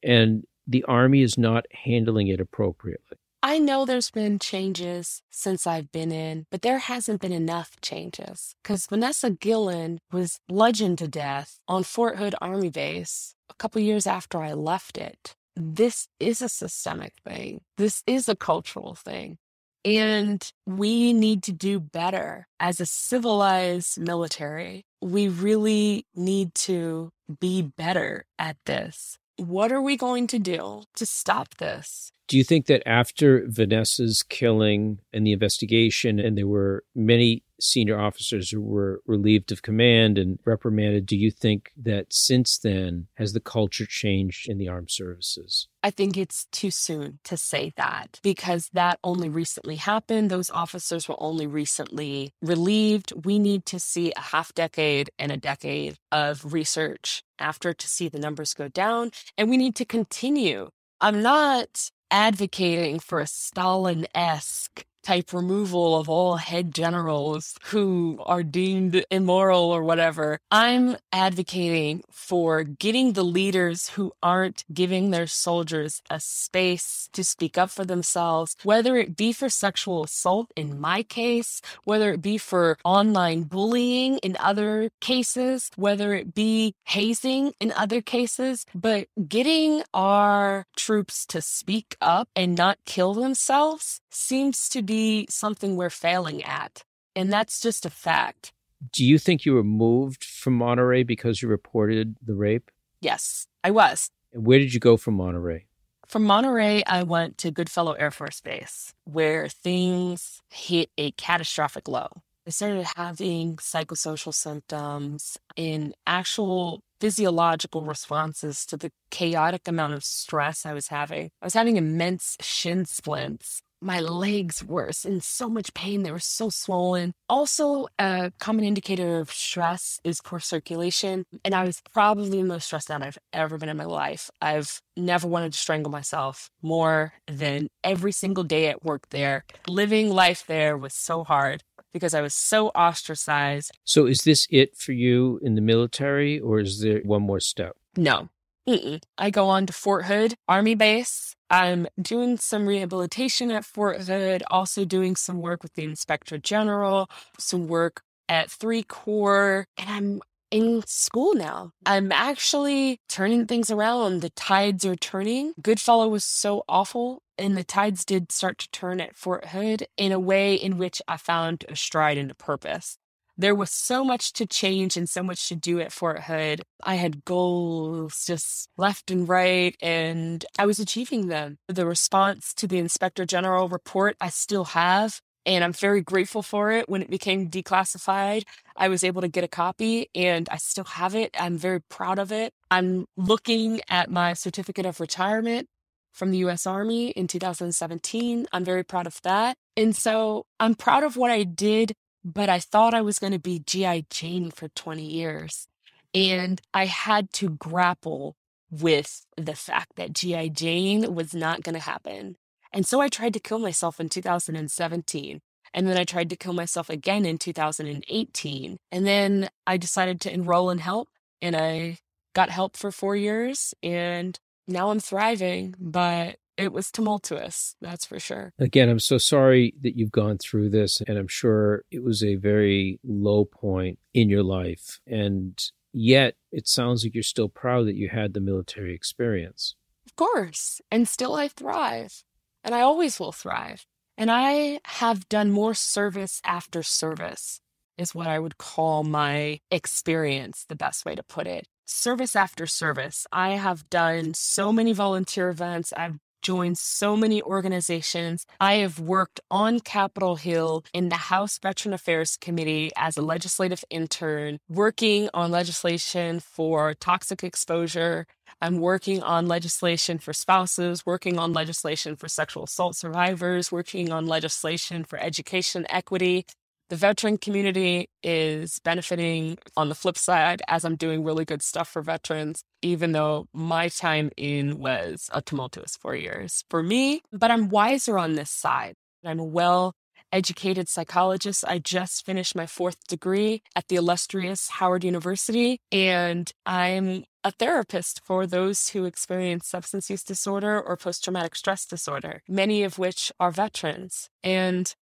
And 0.01 0.45
the 0.65 0.83
army 0.85 1.21
is 1.21 1.37
not 1.37 1.65
handling 1.71 2.27
it 2.27 2.39
appropriately. 2.39 3.17
I 3.47 3.59
know 3.59 3.85
there's 3.85 4.09
been 4.09 4.39
changes 4.39 5.21
since 5.29 5.67
I've 5.67 5.91
been 5.91 6.11
in, 6.11 6.47
but 6.49 6.63
there 6.63 6.79
hasn't 6.79 7.21
been 7.21 7.31
enough 7.31 7.79
changes. 7.79 8.55
Because 8.63 8.87
Vanessa 8.87 9.29
Guillen 9.29 9.99
was 10.11 10.39
bludgeoned 10.47 10.97
to 10.97 11.07
death 11.07 11.59
on 11.67 11.83
Fort 11.83 12.17
Hood 12.17 12.33
Army 12.41 12.71
Base 12.71 13.35
a 13.47 13.53
couple 13.53 13.79
years 13.83 14.07
after 14.07 14.41
I 14.41 14.53
left 14.53 14.97
it. 14.97 15.35
This 15.55 16.07
is 16.19 16.41
a 16.41 16.49
systemic 16.49 17.13
thing. 17.23 17.61
This 17.77 18.01
is 18.07 18.27
a 18.27 18.35
cultural 18.35 18.95
thing. 18.95 19.37
And 19.85 20.51
we 20.65 21.13
need 21.13 21.43
to 21.43 21.51
do 21.51 21.79
better 21.79 22.47
as 22.59 22.79
a 22.79 22.87
civilized 22.87 24.01
military. 24.01 24.85
We 25.03 25.27
really 25.27 26.07
need 26.15 26.55
to 26.65 27.11
be 27.39 27.61
better 27.61 28.25
at 28.39 28.57
this. 28.65 29.19
What 29.37 29.71
are 29.71 29.81
we 29.83 29.97
going 29.97 30.25
to 30.27 30.39
do 30.39 30.81
to 30.95 31.05
stop 31.05 31.57
this? 31.57 32.11
Do 32.27 32.37
you 32.37 32.43
think 32.43 32.65
that 32.67 32.87
after 32.87 33.45
Vanessa's 33.47 34.23
killing 34.23 34.99
and 35.13 35.25
the 35.25 35.31
investigation, 35.31 36.19
and 36.19 36.37
there 36.37 36.47
were 36.47 36.83
many 36.95 37.43
senior 37.59 37.99
officers 37.99 38.49
who 38.49 38.61
were 38.61 39.01
relieved 39.05 39.51
of 39.51 39.61
command 39.61 40.17
and 40.17 40.39
reprimanded, 40.45 41.05
do 41.05 41.15
you 41.15 41.31
think 41.31 41.71
that 41.77 42.07
since 42.11 42.57
then 42.57 43.07
has 43.15 43.33
the 43.33 43.39
culture 43.39 43.85
changed 43.85 44.49
in 44.49 44.57
the 44.57 44.67
armed 44.67 44.91
services? 44.91 45.67
I 45.83 45.91
think 45.91 46.17
it's 46.17 46.47
too 46.51 46.71
soon 46.71 47.19
to 47.25 47.37
say 47.37 47.71
that 47.77 48.19
because 48.23 48.69
that 48.73 48.99
only 49.03 49.29
recently 49.29 49.75
happened. 49.75 50.29
Those 50.29 50.49
officers 50.49 51.07
were 51.07 51.15
only 51.19 51.47
recently 51.47 52.33
relieved. 52.41 53.13
We 53.23 53.39
need 53.39 53.65
to 53.67 53.79
see 53.79 54.11
a 54.15 54.21
half 54.21 54.53
decade 54.53 55.09
and 55.19 55.31
a 55.31 55.37
decade 55.37 55.95
of 56.11 56.53
research 56.53 57.23
after 57.39 57.73
to 57.73 57.87
see 57.87 58.09
the 58.09 58.19
numbers 58.19 58.53
go 58.53 58.67
down. 58.67 59.11
And 59.37 59.49
we 59.49 59.57
need 59.57 59.75
to 59.75 59.85
continue. 59.85 60.69
I'm 61.01 61.21
not 61.21 61.91
advocating 62.15 62.97
for 62.97 63.19
a 63.19 63.27
Stalin 63.27 64.07
esque 64.15 64.85
type 65.05 65.31
removal 65.31 65.97
of 65.97 66.09
all 66.09 66.37
head 66.37 66.73
generals 66.73 67.55
who 67.65 68.17
are 68.25 68.43
deemed 68.43 69.05
immoral 69.11 69.65
or 69.71 69.83
whatever. 69.83 70.39
I'm 70.49 70.97
advocating 71.13 72.03
for 72.09 72.63
getting 72.63 73.13
the 73.13 73.23
leaders 73.23 73.89
who 73.89 74.13
aren't 74.23 74.65
giving 74.73 75.11
their 75.11 75.27
soldiers 75.27 76.01
a 76.09 76.19
space 76.19 77.07
to 77.13 77.23
speak 77.23 77.57
up 77.57 77.69
for 77.69 77.85
themselves, 77.85 78.55
whether 78.63 78.97
it 78.97 79.15
be 79.15 79.31
for 79.31 79.49
sexual 79.49 80.03
assault 80.03 80.51
in 80.55 80.79
my 80.79 81.03
case, 81.03 81.61
whether 81.83 82.11
it 82.11 82.21
be 82.21 82.37
for 82.37 82.77
online 82.83 83.43
bullying 83.43 84.17
in 84.19 84.35
other 84.39 84.89
cases, 85.01 85.69
whether 85.75 86.15
it 86.15 86.33
be 86.33 86.73
hazing 86.85 87.53
in 87.59 87.71
other 87.73 88.01
cases, 88.01 88.65
but 88.73 89.07
getting 89.27 89.83
our 89.93 90.65
troops 90.75 91.25
to 91.27 91.41
speak 91.41 91.95
up 92.01 92.27
and 92.35 92.57
not 92.57 92.79
kill 92.85 93.13
themselves 93.13 94.01
seems 94.09 94.69
to 94.69 94.81
be 94.81 94.94
something 95.29 95.75
we're 95.75 95.89
failing 95.89 96.43
at. 96.43 96.83
And 97.15 97.31
that's 97.31 97.59
just 97.59 97.85
a 97.85 97.89
fact. 97.89 98.51
Do 98.91 99.05
you 99.05 99.17
think 99.17 99.45
you 99.45 99.53
were 99.53 99.63
moved 99.63 100.23
from 100.23 100.53
Monterey 100.55 101.03
because 101.03 101.41
you 101.41 101.47
reported 101.47 102.17
the 102.21 102.35
rape? 102.35 102.71
Yes, 103.01 103.47
I 103.63 103.71
was. 103.71 104.09
And 104.33 104.45
where 104.45 104.59
did 104.59 104.73
you 104.73 104.79
go 104.79 104.97
from 104.97 105.15
Monterey? 105.15 105.65
From 106.07 106.23
Monterey, 106.23 106.83
I 106.85 107.03
went 107.03 107.37
to 107.39 107.51
Goodfellow 107.51 107.93
Air 107.93 108.11
Force 108.11 108.41
Base, 108.41 108.93
where 109.05 109.47
things 109.47 110.41
hit 110.49 110.89
a 110.97 111.11
catastrophic 111.11 111.87
low. 111.87 112.09
I 112.47 112.51
started 112.51 112.85
having 112.95 113.55
psychosocial 113.55 114.33
symptoms 114.33 115.37
and 115.57 115.95
actual 116.05 116.83
physiological 116.99 117.81
responses 117.81 118.67
to 118.67 118.77
the 118.77 118.91
chaotic 119.09 119.67
amount 119.67 119.93
of 119.93 120.03
stress 120.03 120.63
I 120.65 120.73
was 120.73 120.89
having. 120.89 121.31
I 121.41 121.45
was 121.45 121.55
having 121.55 121.77
immense 121.77 122.37
shin 122.41 122.85
splints 122.85 123.61
my 123.81 123.99
legs 123.99 124.63
were 124.63 124.89
in 125.05 125.21
so 125.21 125.49
much 125.49 125.73
pain. 125.73 126.03
They 126.03 126.11
were 126.11 126.19
so 126.19 126.49
swollen. 126.49 127.13
Also, 127.29 127.87
a 127.99 128.31
common 128.39 128.65
indicator 128.65 129.19
of 129.19 129.31
stress 129.31 129.99
is 130.03 130.21
poor 130.21 130.39
circulation. 130.39 131.25
And 131.43 131.53
I 131.53 131.65
was 131.65 131.81
probably 131.91 132.29
the 132.41 132.43
most 132.43 132.65
stressed 132.65 132.89
out 132.89 133.01
I've 133.01 133.17
ever 133.33 133.57
been 133.57 133.69
in 133.69 133.77
my 133.77 133.85
life. 133.85 134.29
I've 134.41 134.81
never 134.97 135.27
wanted 135.27 135.53
to 135.53 135.59
strangle 135.59 135.91
myself 135.91 136.49
more 136.61 137.13
than 137.27 137.67
every 137.83 138.11
single 138.11 138.43
day 138.43 138.67
at 138.67 138.83
work 138.83 139.09
there. 139.09 139.45
Living 139.67 140.09
life 140.09 140.45
there 140.47 140.77
was 140.77 140.93
so 140.93 141.23
hard 141.23 141.63
because 141.93 142.13
I 142.13 142.21
was 142.21 142.33
so 142.33 142.69
ostracized. 142.69 143.71
So, 143.85 144.05
is 144.05 144.19
this 144.19 144.47
it 144.49 144.75
for 144.75 144.91
you 144.91 145.39
in 145.41 145.55
the 145.55 145.61
military, 145.61 146.39
or 146.39 146.59
is 146.59 146.81
there 146.81 146.99
one 147.05 147.21
more 147.21 147.39
step? 147.39 147.77
No. 147.95 148.29
Mm-mm. 148.67 149.01
I 149.17 149.29
go 149.29 149.47
on 149.47 149.65
to 149.67 149.73
Fort 149.73 150.05
Hood 150.05 150.35
Army 150.47 150.75
Base 150.75 151.35
I'm 151.49 151.87
doing 152.01 152.37
some 152.37 152.67
rehabilitation 152.67 153.51
at 153.51 153.65
Fort 153.65 154.01
Hood, 154.01 154.43
also 154.49 154.83
doing 154.83 155.15
some 155.15 155.41
work 155.41 155.61
with 155.61 155.73
the 155.75 155.83
Inspector 155.83 156.37
General, 156.39 157.09
some 157.37 157.67
work 157.67 158.01
at 158.27 158.49
Three 158.49 158.83
Corps, 158.83 159.67
and 159.77 159.89
I'm 159.89 160.21
in 160.51 160.83
school 160.87 161.35
now. 161.35 161.71
I'm 161.85 162.11
actually 162.11 162.99
turning 163.09 163.45
things 163.45 163.69
around. 163.69 164.21
The 164.21 164.31
tides 164.31 164.85
are 164.85 164.95
turning. 164.95 165.53
Goodfellow 165.61 166.07
was 166.07 166.23
so 166.23 166.63
awful, 166.67 167.21
and 167.37 167.55
the 167.55 167.63
tides 167.63 168.05
did 168.05 168.31
start 168.31 168.57
to 168.59 168.71
turn 168.71 168.99
at 168.99 169.15
Fort 169.15 169.49
Hood 169.49 169.85
in 169.97 170.11
a 170.11 170.19
way 170.19 170.55
in 170.55 170.77
which 170.77 171.01
I 171.07 171.17
found 171.17 171.65
a 171.69 171.75
stride 171.75 172.17
and 172.17 172.31
a 172.31 172.35
purpose 172.35 172.97
there 173.37 173.55
was 173.55 173.71
so 173.71 174.03
much 174.03 174.33
to 174.33 174.45
change 174.45 174.95
and 174.97 175.09
so 175.09 175.21
much 175.21 175.47
to 175.49 175.55
do 175.55 175.79
at 175.79 175.91
Fort 175.91 176.23
Hood. 176.23 176.61
I 176.83 176.95
had 176.95 177.25
goals 177.25 178.25
just 178.25 178.69
left 178.77 179.11
and 179.11 179.27
right, 179.27 179.75
and 179.81 180.45
I 180.57 180.65
was 180.65 180.79
achieving 180.79 181.27
them. 181.27 181.57
The 181.67 181.85
response 181.85 182.53
to 182.55 182.67
the 182.67 182.77
Inspector 182.77 183.25
General 183.25 183.67
report 183.67 184.15
I 184.21 184.29
still 184.29 184.65
have, 184.65 185.19
and 185.45 185.63
I'm 185.63 185.73
very 185.73 186.01
grateful 186.01 186.41
for 186.41 186.71
it. 186.71 186.89
When 186.89 187.01
it 187.01 187.09
became 187.09 187.49
declassified, 187.49 188.43
I 188.75 188.87
was 188.87 189.03
able 189.03 189.21
to 189.21 189.27
get 189.27 189.43
a 189.43 189.49
copy 189.49 190.09
and 190.15 190.49
I 190.49 190.57
still 190.57 190.85
have 190.85 191.15
it. 191.15 191.35
I'm 191.39 191.57
very 191.57 191.81
proud 191.81 192.19
of 192.19 192.31
it. 192.31 192.53
I'm 192.71 193.05
looking 193.15 193.81
at 193.89 194.09
my 194.09 194.33
certificate 194.33 194.85
of 194.85 194.99
retirement 194.99 195.67
from 196.13 196.31
the 196.31 196.39
US 196.39 196.65
Army 196.65 197.09
in 197.09 197.27
2017. 197.27 198.47
I'm 198.51 198.65
very 198.65 198.83
proud 198.83 199.05
of 199.05 199.21
that. 199.21 199.57
And 199.77 199.95
so 199.95 200.45
I'm 200.59 200.73
proud 200.73 201.03
of 201.03 201.17
what 201.17 201.29
I 201.29 201.43
did 201.43 201.93
but 202.25 202.49
I 202.49 202.59
thought 202.59 202.95
I 202.95 203.01
was 203.01 203.19
going 203.19 203.33
to 203.33 203.39
be 203.39 203.59
G.I. 203.59 204.05
Jane 204.09 204.49
for 204.49 204.67
20 204.69 205.05
years. 205.05 205.67
And 206.13 206.59
I 206.73 206.87
had 206.87 207.31
to 207.33 207.49
grapple 207.49 208.35
with 208.71 209.25
the 209.37 209.55
fact 209.55 209.95
that 209.97 210.13
G.I. 210.13 210.47
Jane 210.47 211.13
was 211.13 211.35
not 211.35 211.61
going 211.61 211.75
to 211.75 211.81
happen. 211.81 212.37
And 212.73 212.85
so 212.85 212.99
I 212.99 213.09
tried 213.09 213.33
to 213.33 213.39
kill 213.39 213.59
myself 213.59 213.99
in 213.99 214.09
2017. 214.09 215.39
And 215.73 215.87
then 215.87 215.97
I 215.97 216.03
tried 216.03 216.29
to 216.29 216.35
kill 216.35 216.53
myself 216.53 216.89
again 216.89 217.25
in 217.25 217.37
2018. 217.37 218.77
And 218.91 219.05
then 219.05 219.49
I 219.67 219.77
decided 219.77 220.19
to 220.21 220.33
enroll 220.33 220.69
in 220.71 220.79
help 220.79 221.09
and 221.41 221.55
I 221.55 221.99
got 222.33 222.49
help 222.49 222.75
for 222.75 222.91
four 222.91 223.15
years 223.15 223.73
and 223.83 224.39
now 224.67 224.89
I'm 224.89 224.99
thriving. 224.99 225.75
But 225.77 226.37
it 226.57 226.71
was 226.71 226.91
tumultuous, 226.91 227.75
that's 227.81 228.05
for 228.05 228.19
sure. 228.19 228.53
Again, 228.59 228.89
I'm 228.89 228.99
so 228.99 229.17
sorry 229.17 229.73
that 229.81 229.97
you've 229.97 230.11
gone 230.11 230.37
through 230.37 230.69
this, 230.69 231.01
and 231.07 231.17
I'm 231.17 231.27
sure 231.27 231.83
it 231.91 232.03
was 232.03 232.23
a 232.23 232.35
very 232.35 232.99
low 233.03 233.45
point 233.45 233.99
in 234.13 234.29
your 234.29 234.43
life. 234.43 234.99
And 235.07 235.61
yet, 235.91 236.35
it 236.51 236.67
sounds 236.67 237.03
like 237.03 237.13
you're 237.13 237.23
still 237.23 237.49
proud 237.49 237.87
that 237.87 237.95
you 237.95 238.09
had 238.09 238.33
the 238.33 238.39
military 238.39 238.93
experience. 238.93 239.75
Of 240.05 240.15
course. 240.15 240.81
And 240.91 241.07
still, 241.07 241.35
I 241.35 241.47
thrive. 241.47 242.23
And 242.63 242.73
I 242.73 242.81
always 242.81 243.19
will 243.19 243.31
thrive. 243.31 243.85
And 244.17 244.31
I 244.31 244.79
have 244.85 245.27
done 245.27 245.51
more 245.51 245.73
service 245.73 246.41
after 246.45 246.81
service, 246.83 247.59
is 247.97 248.15
what 248.15 248.27
I 248.27 248.39
would 248.39 248.57
call 248.57 249.03
my 249.03 249.59
experience, 249.69 250.65
the 250.67 250.75
best 250.75 251.05
way 251.05 251.15
to 251.15 251.23
put 251.23 251.47
it 251.47 251.67
service 251.85 252.35
after 252.35 252.65
service. 252.65 253.27
I 253.31 253.51
have 253.51 253.89
done 253.89 254.33
so 254.33 254.73
many 254.73 254.91
volunteer 254.93 255.49
events. 255.49 255.93
I've 255.95 256.19
joined 256.45 256.77
so 256.77 257.17
many 257.17 257.41
organizations. 257.41 258.45
I 258.59 258.75
have 258.75 258.99
worked 258.99 259.39
on 259.49 259.79
Capitol 259.79 260.35
Hill 260.35 260.85
in 260.93 261.09
the 261.09 261.15
House 261.15 261.57
Veteran 261.57 261.91
Affairs 261.91 262.37
Committee 262.39 262.91
as 262.95 263.17
a 263.17 263.23
legislative 263.23 263.83
intern, 263.89 264.59
working 264.69 265.27
on 265.33 265.49
legislation 265.49 266.39
for 266.39 266.93
toxic 266.93 267.43
exposure. 267.43 268.27
I'm 268.61 268.77
working 268.79 269.23
on 269.23 269.47
legislation 269.47 270.19
for 270.19 270.33
spouses, 270.33 271.03
working 271.03 271.39
on 271.39 271.51
legislation 271.51 272.15
for 272.15 272.27
sexual 272.27 272.65
assault 272.65 272.95
survivors, 272.95 273.71
working 273.71 274.11
on 274.11 274.27
legislation 274.27 275.03
for 275.03 275.17
education 275.17 275.87
equity 275.89 276.45
the 276.89 276.95
veteran 276.95 277.37
community 277.37 278.09
is 278.23 278.79
benefiting 278.79 279.57
on 279.75 279.89
the 279.89 279.95
flip 279.95 280.17
side 280.17 280.61
as 280.67 280.85
I'm 280.85 280.95
doing 280.95 281.23
really 281.23 281.45
good 281.45 281.61
stuff 281.61 281.89
for 281.89 282.01
veterans, 282.01 282.63
even 282.81 283.11
though 283.11 283.47
my 283.53 283.87
time 283.89 284.29
in 284.37 284.79
was 284.79 285.29
a 285.33 285.41
tumultuous 285.41 285.95
four 285.95 286.15
years 286.15 286.63
for 286.69 286.83
me. 286.83 287.21
But 287.31 287.51
I'm 287.51 287.69
wiser 287.69 288.17
on 288.17 288.33
this 288.33 288.51
side. 288.51 288.95
I'm 289.23 289.39
a 289.39 289.43
well 289.43 289.93
educated 290.31 290.89
psychologist. 290.89 291.63
I 291.67 291.79
just 291.79 292.25
finished 292.25 292.55
my 292.55 292.65
fourth 292.65 292.97
degree 293.07 293.61
at 293.75 293.87
the 293.87 293.95
illustrious 293.95 294.67
Howard 294.69 295.03
University, 295.03 295.79
and 295.91 296.51
I'm 296.65 297.23
a 297.43 297.51
therapist 297.51 298.21
for 298.23 298.45
those 298.45 298.89
who 298.89 299.05
experience 299.05 299.67
substance 299.67 300.09
use 300.09 300.23
disorder 300.23 300.81
or 300.81 300.97
post 300.97 301.23
traumatic 301.23 301.55
stress 301.55 301.85
disorder, 301.85 302.41
many 302.47 302.83
of 302.83 302.99
which 302.99 303.31
are 303.39 303.51
veterans. 303.51 304.29
And 304.43 304.93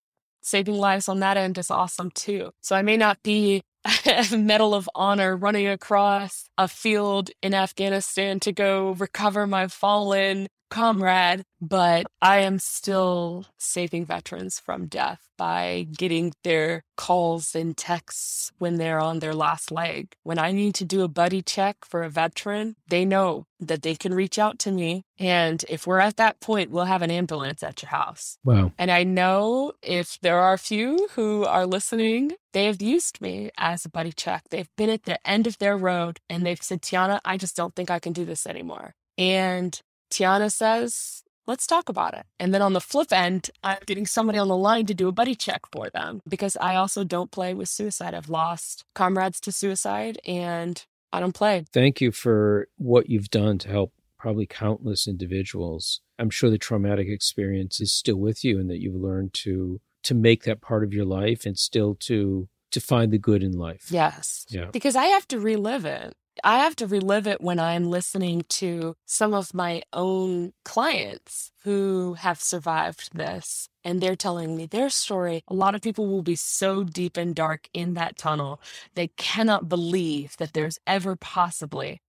saving 0.44 0.76
lives 0.76 1.08
on 1.08 1.20
that 1.20 1.36
end 1.36 1.58
is 1.58 1.70
awesome 1.70 2.10
too. 2.10 2.50
So 2.60 2.76
I 2.76 2.82
may 2.82 2.96
not 2.96 3.22
be 3.22 3.62
a 4.06 4.26
Medal 4.36 4.74
of 4.74 4.88
Honor 4.94 5.36
running 5.36 5.66
across 5.66 6.44
a 6.56 6.68
field 6.68 7.30
in 7.42 7.54
Afghanistan 7.54 8.40
to 8.40 8.52
go 8.52 8.92
recover 8.92 9.46
my 9.46 9.68
fallen 9.68 10.48
comrade, 10.70 11.44
but 11.60 12.06
I 12.20 12.38
am 12.38 12.58
still 12.58 13.46
saving 13.58 14.06
veterans 14.06 14.58
from 14.58 14.86
death 14.86 15.28
by 15.36 15.86
getting 15.96 16.32
their 16.42 16.84
calls 16.96 17.54
and 17.54 17.76
texts 17.76 18.52
when 18.58 18.76
they're 18.76 19.00
on 19.00 19.18
their 19.18 19.34
last 19.34 19.70
leg. 19.70 20.14
When 20.22 20.38
I 20.38 20.52
need 20.52 20.74
to 20.76 20.84
do 20.84 21.02
a 21.02 21.08
buddy 21.08 21.42
check 21.42 21.78
for 21.84 22.02
a 22.02 22.10
veteran, 22.10 22.76
they 22.88 23.04
know 23.04 23.46
that 23.60 23.82
they 23.82 23.94
can 23.94 24.14
reach 24.14 24.38
out 24.38 24.58
to 24.60 24.70
me. 24.70 25.04
And 25.18 25.64
if 25.68 25.86
we're 25.86 26.00
at 26.00 26.16
that 26.16 26.40
point, 26.40 26.70
we'll 26.70 26.84
have 26.84 27.02
an 27.02 27.10
ambulance 27.10 27.62
at 27.62 27.82
your 27.82 27.90
house. 27.90 28.38
Wow. 28.44 28.72
And 28.78 28.90
I 28.90 29.04
know 29.04 29.72
if 29.82 30.18
there 30.20 30.38
are 30.38 30.52
a 30.52 30.58
few 30.58 31.08
who 31.14 31.44
are 31.44 31.66
listening, 31.66 32.32
they 32.52 32.66
have 32.66 32.82
used 32.82 33.20
me 33.20 33.50
as 33.56 33.84
a 33.84 33.90
buddy 33.90 34.12
check. 34.12 34.44
They've 34.50 34.70
been 34.76 34.90
at 34.90 35.04
the 35.04 35.24
end 35.28 35.46
of 35.46 35.58
their 35.58 35.76
road 35.76 36.20
and 36.28 36.44
they've 36.44 36.62
said, 36.62 36.82
Tiana, 36.82 37.20
I 37.24 37.36
just 37.36 37.56
don't 37.56 37.74
think 37.74 37.90
I 37.90 37.98
can 37.98 38.12
do 38.12 38.24
this 38.24 38.46
anymore. 38.46 38.94
And 39.16 39.80
Tiana 40.14 40.52
says, 40.52 41.24
let's 41.46 41.66
talk 41.66 41.88
about 41.88 42.14
it. 42.14 42.24
And 42.38 42.54
then 42.54 42.62
on 42.62 42.72
the 42.72 42.80
flip 42.80 43.12
end, 43.12 43.50
I'm 43.64 43.78
getting 43.86 44.06
somebody 44.06 44.38
on 44.38 44.46
the 44.46 44.56
line 44.56 44.86
to 44.86 44.94
do 44.94 45.08
a 45.08 45.12
buddy 45.12 45.34
check 45.34 45.62
for 45.72 45.90
them 45.90 46.20
because 46.28 46.56
I 46.60 46.76
also 46.76 47.02
don't 47.02 47.32
play 47.32 47.52
with 47.52 47.68
suicide. 47.68 48.14
I've 48.14 48.28
lost 48.28 48.84
comrades 48.94 49.40
to 49.40 49.52
suicide 49.52 50.18
and 50.24 50.84
I 51.12 51.18
don't 51.18 51.34
play. 51.34 51.64
Thank 51.72 52.00
you 52.00 52.12
for 52.12 52.68
what 52.76 53.10
you've 53.10 53.30
done 53.30 53.58
to 53.58 53.68
help 53.68 53.92
probably 54.18 54.46
countless 54.46 55.08
individuals. 55.08 56.00
I'm 56.18 56.30
sure 56.30 56.48
the 56.48 56.58
traumatic 56.58 57.08
experience 57.08 57.80
is 57.80 57.92
still 57.92 58.16
with 58.16 58.44
you 58.44 58.60
and 58.60 58.70
that 58.70 58.80
you've 58.80 58.94
learned 58.94 59.34
to 59.44 59.80
to 60.04 60.14
make 60.14 60.44
that 60.44 60.60
part 60.60 60.84
of 60.84 60.92
your 60.92 61.04
life 61.04 61.44
and 61.44 61.58
still 61.58 61.94
to 61.94 62.48
to 62.70 62.80
find 62.80 63.12
the 63.12 63.18
good 63.18 63.42
in 63.42 63.52
life. 63.52 63.86
Yes. 63.90 64.46
Yeah. 64.48 64.66
Because 64.72 64.96
I 64.96 65.06
have 65.06 65.26
to 65.28 65.40
relive 65.40 65.84
it. 65.84 66.14
I 66.42 66.58
have 66.58 66.76
to 66.76 66.86
relive 66.86 67.26
it 67.26 67.40
when 67.40 67.58
I'm 67.60 67.90
listening 67.90 68.44
to 68.50 68.96
some 69.04 69.34
of 69.34 69.54
my 69.54 69.82
own 69.92 70.52
clients 70.64 71.52
who 71.62 72.14
have 72.14 72.40
survived 72.40 73.10
this 73.14 73.68
and 73.84 74.00
they're 74.00 74.16
telling 74.16 74.56
me 74.56 74.66
their 74.66 74.90
story. 74.90 75.42
A 75.48 75.54
lot 75.54 75.74
of 75.74 75.82
people 75.82 76.06
will 76.06 76.22
be 76.22 76.36
so 76.36 76.82
deep 76.84 77.16
and 77.16 77.34
dark 77.34 77.68
in 77.72 77.94
that 77.94 78.16
tunnel, 78.16 78.60
they 78.94 79.08
cannot 79.08 79.68
believe 79.68 80.36
that 80.38 80.54
there's 80.54 80.78
ever 80.86 81.16
possibly 81.16 82.00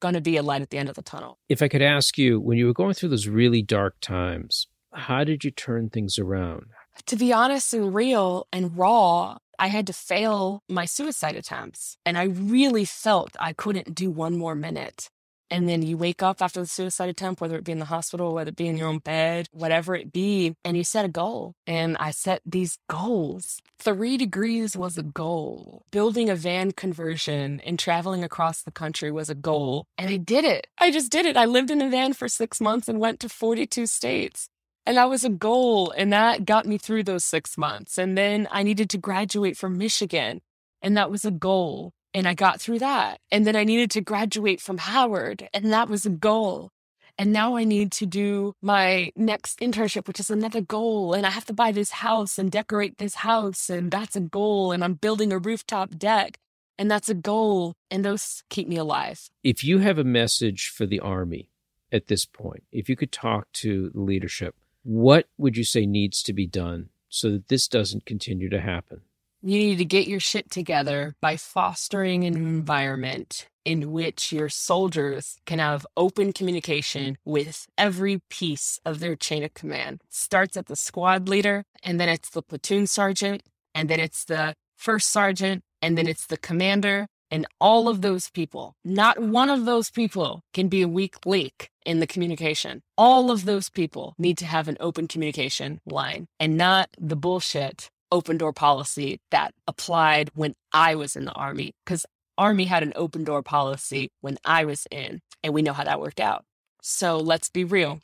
going 0.00 0.14
to 0.14 0.20
be 0.20 0.36
a 0.36 0.42
light 0.42 0.62
at 0.62 0.70
the 0.70 0.78
end 0.78 0.88
of 0.88 0.94
the 0.94 1.02
tunnel. 1.02 1.38
If 1.48 1.62
I 1.62 1.68
could 1.68 1.82
ask 1.82 2.18
you, 2.18 2.40
when 2.40 2.58
you 2.58 2.66
were 2.66 2.72
going 2.72 2.94
through 2.94 3.10
those 3.10 3.28
really 3.28 3.62
dark 3.62 3.96
times, 4.00 4.68
how 4.94 5.24
did 5.24 5.44
you 5.44 5.50
turn 5.50 5.90
things 5.90 6.18
around? 6.18 6.66
To 7.06 7.16
be 7.16 7.32
honest 7.32 7.74
and 7.74 7.94
real 7.94 8.46
and 8.52 8.76
raw, 8.76 9.38
I 9.58 9.68
had 9.68 9.86
to 9.88 9.92
fail 9.92 10.62
my 10.68 10.84
suicide 10.84 11.36
attempts. 11.36 11.96
And 12.06 12.16
I 12.16 12.24
really 12.24 12.84
felt 12.84 13.36
I 13.40 13.52
couldn't 13.52 13.94
do 13.94 14.10
one 14.10 14.36
more 14.38 14.54
minute. 14.54 15.10
And 15.50 15.68
then 15.68 15.82
you 15.82 15.96
wake 15.96 16.22
up 16.22 16.42
after 16.42 16.60
the 16.60 16.66
suicide 16.66 17.08
attempt, 17.08 17.40
whether 17.40 17.56
it 17.56 17.64
be 17.64 17.72
in 17.72 17.78
the 17.78 17.86
hospital, 17.86 18.34
whether 18.34 18.50
it 18.50 18.56
be 18.56 18.68
in 18.68 18.76
your 18.76 18.88
own 18.88 18.98
bed, 18.98 19.48
whatever 19.50 19.94
it 19.94 20.12
be, 20.12 20.54
and 20.64 20.76
you 20.76 20.84
set 20.84 21.06
a 21.06 21.08
goal. 21.08 21.54
And 21.66 21.96
I 21.98 22.10
set 22.10 22.42
these 22.44 22.78
goals. 22.88 23.60
Three 23.78 24.16
degrees 24.16 24.76
was 24.76 24.98
a 24.98 25.02
goal. 25.02 25.84
Building 25.90 26.28
a 26.28 26.36
van 26.36 26.72
conversion 26.72 27.60
and 27.60 27.78
traveling 27.78 28.24
across 28.24 28.62
the 28.62 28.70
country 28.70 29.10
was 29.10 29.30
a 29.30 29.34
goal. 29.34 29.86
And 29.96 30.10
I 30.10 30.18
did 30.18 30.44
it. 30.44 30.66
I 30.78 30.90
just 30.90 31.10
did 31.10 31.24
it. 31.24 31.36
I 31.36 31.46
lived 31.46 31.70
in 31.70 31.80
a 31.80 31.88
van 31.88 32.12
for 32.12 32.28
six 32.28 32.60
months 32.60 32.88
and 32.88 33.00
went 33.00 33.20
to 33.20 33.28
42 33.28 33.86
states. 33.86 34.50
And 34.88 34.96
that 34.96 35.10
was 35.10 35.22
a 35.22 35.28
goal. 35.28 35.90
And 35.90 36.14
that 36.14 36.46
got 36.46 36.64
me 36.64 36.78
through 36.78 37.02
those 37.02 37.22
six 37.22 37.58
months. 37.58 37.98
And 37.98 38.16
then 38.16 38.48
I 38.50 38.62
needed 38.62 38.88
to 38.88 38.96
graduate 38.96 39.54
from 39.54 39.76
Michigan. 39.76 40.40
And 40.80 40.96
that 40.96 41.10
was 41.10 41.26
a 41.26 41.30
goal. 41.30 41.92
And 42.14 42.26
I 42.26 42.32
got 42.32 42.58
through 42.58 42.78
that. 42.78 43.18
And 43.30 43.46
then 43.46 43.54
I 43.54 43.64
needed 43.64 43.90
to 43.90 44.00
graduate 44.00 44.62
from 44.62 44.78
Howard. 44.78 45.46
And 45.52 45.74
that 45.74 45.90
was 45.90 46.06
a 46.06 46.10
goal. 46.10 46.70
And 47.18 47.34
now 47.34 47.54
I 47.54 47.64
need 47.64 47.92
to 47.92 48.06
do 48.06 48.54
my 48.62 49.12
next 49.14 49.60
internship, 49.60 50.08
which 50.08 50.20
is 50.20 50.30
another 50.30 50.62
goal. 50.62 51.12
And 51.12 51.26
I 51.26 51.30
have 51.30 51.44
to 51.46 51.52
buy 51.52 51.70
this 51.70 51.90
house 51.90 52.38
and 52.38 52.50
decorate 52.50 52.96
this 52.96 53.16
house. 53.16 53.68
And 53.68 53.90
that's 53.90 54.16
a 54.16 54.20
goal. 54.20 54.72
And 54.72 54.82
I'm 54.82 54.94
building 54.94 55.34
a 55.34 55.38
rooftop 55.38 55.98
deck. 55.98 56.38
And 56.78 56.90
that's 56.90 57.10
a 57.10 57.14
goal. 57.14 57.74
And 57.90 58.06
those 58.06 58.42
keep 58.48 58.66
me 58.66 58.76
alive. 58.76 59.28
If 59.44 59.62
you 59.62 59.80
have 59.80 59.98
a 59.98 60.04
message 60.04 60.72
for 60.74 60.86
the 60.86 61.00
Army 61.00 61.50
at 61.92 62.06
this 62.06 62.24
point, 62.24 62.64
if 62.72 62.88
you 62.88 62.96
could 62.96 63.12
talk 63.12 63.52
to 63.52 63.90
the 63.90 64.00
leadership, 64.00 64.54
what 64.88 65.26
would 65.36 65.54
you 65.54 65.64
say 65.64 65.84
needs 65.84 66.22
to 66.22 66.32
be 66.32 66.46
done 66.46 66.88
so 67.10 67.30
that 67.30 67.48
this 67.48 67.68
doesn't 67.68 68.06
continue 68.06 68.48
to 68.48 68.58
happen? 68.58 69.02
You 69.42 69.58
need 69.58 69.76
to 69.76 69.84
get 69.84 70.08
your 70.08 70.18
shit 70.18 70.50
together 70.50 71.14
by 71.20 71.36
fostering 71.36 72.24
an 72.24 72.34
environment 72.34 73.48
in 73.66 73.92
which 73.92 74.32
your 74.32 74.48
soldiers 74.48 75.36
can 75.44 75.58
have 75.58 75.86
open 75.94 76.32
communication 76.32 77.18
with 77.26 77.66
every 77.76 78.22
piece 78.30 78.80
of 78.86 79.00
their 79.00 79.14
chain 79.14 79.44
of 79.44 79.52
command. 79.52 80.00
Starts 80.08 80.56
at 80.56 80.68
the 80.68 80.74
squad 80.74 81.28
leader, 81.28 81.64
and 81.82 82.00
then 82.00 82.08
it's 82.08 82.30
the 82.30 82.40
platoon 82.40 82.86
sergeant, 82.86 83.42
and 83.74 83.90
then 83.90 84.00
it's 84.00 84.24
the 84.24 84.54
first 84.74 85.10
sergeant, 85.10 85.62
and 85.82 85.98
then 85.98 86.08
it's 86.08 86.24
the 86.24 86.38
commander. 86.38 87.08
And 87.30 87.46
all 87.60 87.88
of 87.88 88.00
those 88.00 88.30
people, 88.30 88.74
not 88.84 89.18
one 89.18 89.50
of 89.50 89.64
those 89.64 89.90
people 89.90 90.42
can 90.54 90.68
be 90.68 90.82
a 90.82 90.88
weak 90.88 91.16
link 91.26 91.70
in 91.84 92.00
the 92.00 92.06
communication. 92.06 92.82
All 92.96 93.30
of 93.30 93.44
those 93.44 93.68
people 93.68 94.14
need 94.18 94.38
to 94.38 94.46
have 94.46 94.68
an 94.68 94.76
open 94.80 95.08
communication 95.08 95.80
line 95.84 96.26
and 96.40 96.56
not 96.56 96.88
the 96.98 97.16
bullshit 97.16 97.90
open 98.10 98.38
door 98.38 98.52
policy 98.52 99.20
that 99.30 99.52
applied 99.66 100.30
when 100.34 100.54
I 100.72 100.94
was 100.94 101.16
in 101.16 101.26
the 101.26 101.32
Army, 101.32 101.74
because 101.84 102.06
Army 102.38 102.64
had 102.64 102.82
an 102.82 102.92
open 102.96 103.24
door 103.24 103.42
policy 103.42 104.10
when 104.20 104.38
I 104.44 104.64
was 104.64 104.86
in, 104.90 105.20
and 105.42 105.52
we 105.52 105.62
know 105.62 105.74
how 105.74 105.84
that 105.84 106.00
worked 106.00 106.20
out. 106.20 106.44
So 106.80 107.18
let's 107.18 107.50
be 107.50 107.64
real. 107.64 108.00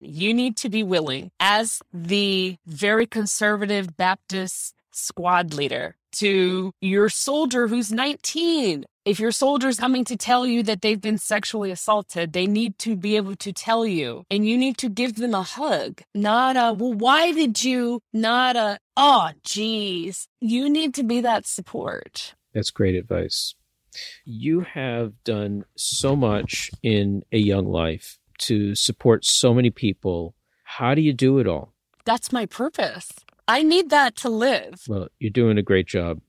You 0.00 0.34
need 0.34 0.56
to 0.58 0.68
be 0.68 0.82
willing, 0.82 1.30
as 1.40 1.80
the 1.92 2.56
very 2.66 3.06
conservative 3.06 3.96
Baptist 3.96 4.74
squad 4.92 5.54
leader, 5.54 5.96
to 6.12 6.72
your 6.80 7.08
soldier 7.08 7.68
who's 7.68 7.92
19. 7.92 8.84
If 9.04 9.18
your 9.18 9.32
soldier's 9.32 9.80
coming 9.80 10.04
to 10.04 10.16
tell 10.16 10.46
you 10.46 10.62
that 10.64 10.82
they've 10.82 11.00
been 11.00 11.16
sexually 11.16 11.70
assaulted, 11.70 12.32
they 12.32 12.46
need 12.46 12.78
to 12.80 12.94
be 12.94 13.16
able 13.16 13.36
to 13.36 13.52
tell 13.52 13.86
you. 13.86 14.24
And 14.30 14.46
you 14.46 14.58
need 14.58 14.76
to 14.78 14.90
give 14.90 15.16
them 15.16 15.34
a 15.34 15.42
hug, 15.42 16.02
not 16.14 16.56
a, 16.56 16.74
well, 16.74 16.92
why 16.92 17.32
did 17.32 17.64
you? 17.64 18.00
Not 18.12 18.56
a, 18.56 18.78
oh, 18.96 19.30
geez. 19.44 20.28
You 20.40 20.68
need 20.68 20.92
to 20.94 21.02
be 21.02 21.22
that 21.22 21.46
support. 21.46 22.34
That's 22.52 22.70
great 22.70 22.94
advice. 22.94 23.54
You 24.24 24.60
have 24.60 25.12
done 25.24 25.64
so 25.76 26.14
much 26.14 26.70
in 26.82 27.22
a 27.32 27.38
young 27.38 27.66
life 27.66 28.18
to 28.40 28.74
support 28.74 29.24
so 29.24 29.54
many 29.54 29.70
people. 29.70 30.34
How 30.64 30.94
do 30.94 31.00
you 31.00 31.12
do 31.12 31.38
it 31.38 31.46
all? 31.46 31.72
That's 32.04 32.32
my 32.32 32.46
purpose. 32.46 33.10
I 33.48 33.62
need 33.62 33.90
that 33.90 34.14
to 34.16 34.28
live. 34.28 34.82
Well, 34.86 35.08
you're 35.18 35.30
doing 35.30 35.58
a 35.58 35.62
great 35.62 35.86
job. 35.86 36.20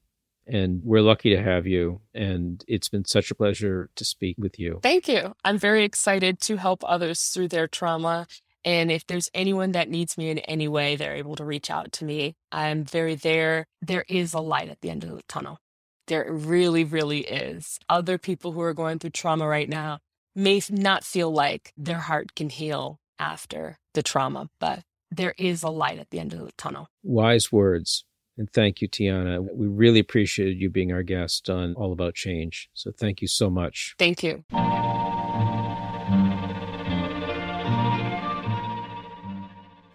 And 0.48 0.82
we're 0.84 1.02
lucky 1.02 1.30
to 1.36 1.42
have 1.44 1.68
you. 1.68 2.02
And 2.16 2.64
it's 2.68 2.90
been 2.90 3.06
such 3.06 3.30
a 3.30 3.36
pleasure 3.36 3.92
to 3.96 4.04
speak 4.04 4.36
with 4.40 4.58
you. 4.58 4.80
Thank 4.82 5.08
you. 5.08 5.36
I'm 5.46 5.60
very 5.60 5.84
excited 5.84 6.42
to 6.42 6.56
help 6.56 6.84
others 6.88 7.26
through 7.26 7.50
their 7.50 7.68
trauma. 7.68 8.26
And 8.66 8.92
if 8.92 9.06
there's 9.06 9.30
anyone 9.34 9.74
that 9.74 9.90
needs 9.90 10.18
me 10.18 10.32
in 10.32 10.40
any 10.40 10.68
way, 10.68 10.96
they're 10.96 11.16
able 11.16 11.36
to 11.36 11.46
reach 11.46 11.70
out 11.70 11.92
to 11.94 12.06
me. 12.06 12.36
I'm 12.52 12.84
very 12.84 13.14
there. 13.14 13.68
There 13.80 14.06
is 14.10 14.34
a 14.34 14.40
light 14.40 14.70
at 14.70 14.82
the 14.82 14.90
end 14.90 15.04
of 15.04 15.12
the 15.12 15.22
tunnel. 15.28 15.60
There 16.08 16.26
really, 16.32 16.84
really 16.84 17.20
is. 17.20 17.78
Other 17.88 18.18
people 18.18 18.54
who 18.54 18.62
are 18.62 18.74
going 18.74 18.98
through 18.98 19.12
trauma 19.12 19.48
right 19.48 19.70
now 19.70 20.00
may 20.36 20.62
not 20.72 21.04
feel 21.04 21.32
like 21.32 21.74
their 21.78 22.00
heart 22.00 22.34
can 22.34 22.50
heal 22.50 23.00
after 23.20 23.78
the 23.94 24.02
trauma, 24.02 24.50
but 24.60 24.80
there 25.12 25.34
is 25.38 25.64
a 25.64 25.70
light 25.70 26.00
at 26.00 26.10
the 26.10 26.20
end 26.20 26.34
of 26.34 26.40
the 26.40 26.52
tunnel. 26.54 26.90
Wise 27.04 27.52
words. 27.52 28.06
And 28.38 28.50
thank 28.52 28.82
you, 28.82 28.88
Tiana. 28.88 29.46
We 29.54 29.68
really 29.68 30.00
appreciated 30.00 30.62
you 30.62 30.70
being 30.70 30.94
our 30.94 31.04
guest 31.04 31.50
on 31.50 31.74
All 31.76 31.92
About 31.92 32.16
Change. 32.16 32.70
So 32.74 32.92
thank 32.92 33.22
you 33.22 33.28
so 33.28 33.50
much. 33.50 33.96
Thank 34.00 34.24
you. 34.24 34.46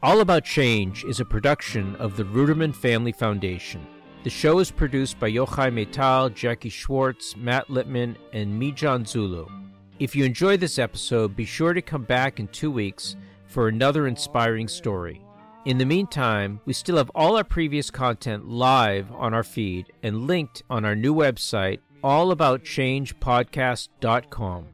All 0.02 0.20
About 0.20 0.44
Change 0.44 1.04
is 1.04 1.20
a 1.20 1.24
production 1.24 1.96
of 1.96 2.18
the 2.18 2.24
Ruderman 2.24 2.74
Family 2.74 3.12
Foundation. 3.12 3.86
The 4.24 4.30
show 4.30 4.58
is 4.58 4.70
produced 4.70 5.18
by 5.18 5.30
Yochai 5.30 5.72
Maital, 5.72 6.34
Jackie 6.34 6.68
Schwartz, 6.68 7.36
Matt 7.36 7.68
Littman, 7.68 8.16
and 8.34 8.58
me, 8.58 8.72
Jon 8.72 9.04
Zolty. 9.04 9.50
If 9.98 10.14
you 10.14 10.24
enjoyed 10.24 10.60
this 10.60 10.78
episode, 10.78 11.34
be 11.34 11.46
sure 11.46 11.72
to 11.72 11.80
come 11.80 12.04
back 12.04 12.38
in 12.38 12.48
two 12.48 12.70
weeks 12.70 13.16
for 13.54 13.68
another 13.68 14.06
inspiring 14.08 14.66
story. 14.66 15.22
In 15.64 15.78
the 15.78 15.86
meantime, 15.86 16.60
we 16.64 16.72
still 16.72 16.96
have 16.96 17.12
all 17.14 17.36
our 17.36 17.44
previous 17.44 17.88
content 17.88 18.48
live 18.48 19.12
on 19.12 19.32
our 19.32 19.44
feed 19.44 19.92
and 20.02 20.26
linked 20.26 20.64
on 20.68 20.84
our 20.84 20.96
new 20.96 21.14
website, 21.14 21.78
allaboutchangepodcast.com. 22.02 24.66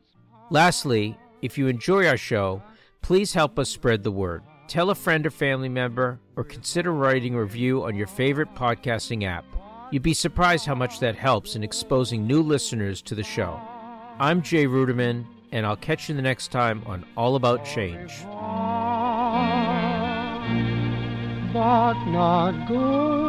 Lastly, 0.48 1.18
if 1.42 1.58
you 1.58 1.68
enjoy 1.68 2.06
our 2.06 2.16
show, 2.16 2.62
please 3.02 3.34
help 3.34 3.58
us 3.58 3.68
spread 3.68 4.02
the 4.02 4.10
word. 4.10 4.42
Tell 4.66 4.88
a 4.88 4.94
friend 4.94 5.26
or 5.26 5.30
family 5.30 5.68
member, 5.68 6.18
or 6.36 6.44
consider 6.44 6.92
writing 6.92 7.34
a 7.34 7.42
review 7.42 7.84
on 7.84 7.94
your 7.94 8.06
favorite 8.06 8.54
podcasting 8.54 9.24
app. 9.24 9.44
You'd 9.90 10.02
be 10.02 10.14
surprised 10.14 10.64
how 10.64 10.74
much 10.74 11.00
that 11.00 11.16
helps 11.16 11.54
in 11.54 11.62
exposing 11.62 12.26
new 12.26 12.40
listeners 12.40 13.02
to 13.02 13.14
the 13.14 13.24
show. 13.24 13.60
I'm 14.18 14.40
Jay 14.40 14.64
Ruderman, 14.64 15.26
and 15.52 15.66
I'll 15.66 15.76
catch 15.76 16.08
you 16.08 16.14
the 16.14 16.22
next 16.22 16.48
time 16.48 16.82
on 16.86 17.04
All 17.16 17.36
About 17.36 17.64
Change. 17.64 18.12
But 21.52 21.94
not 22.06 22.68
good. 22.68 23.19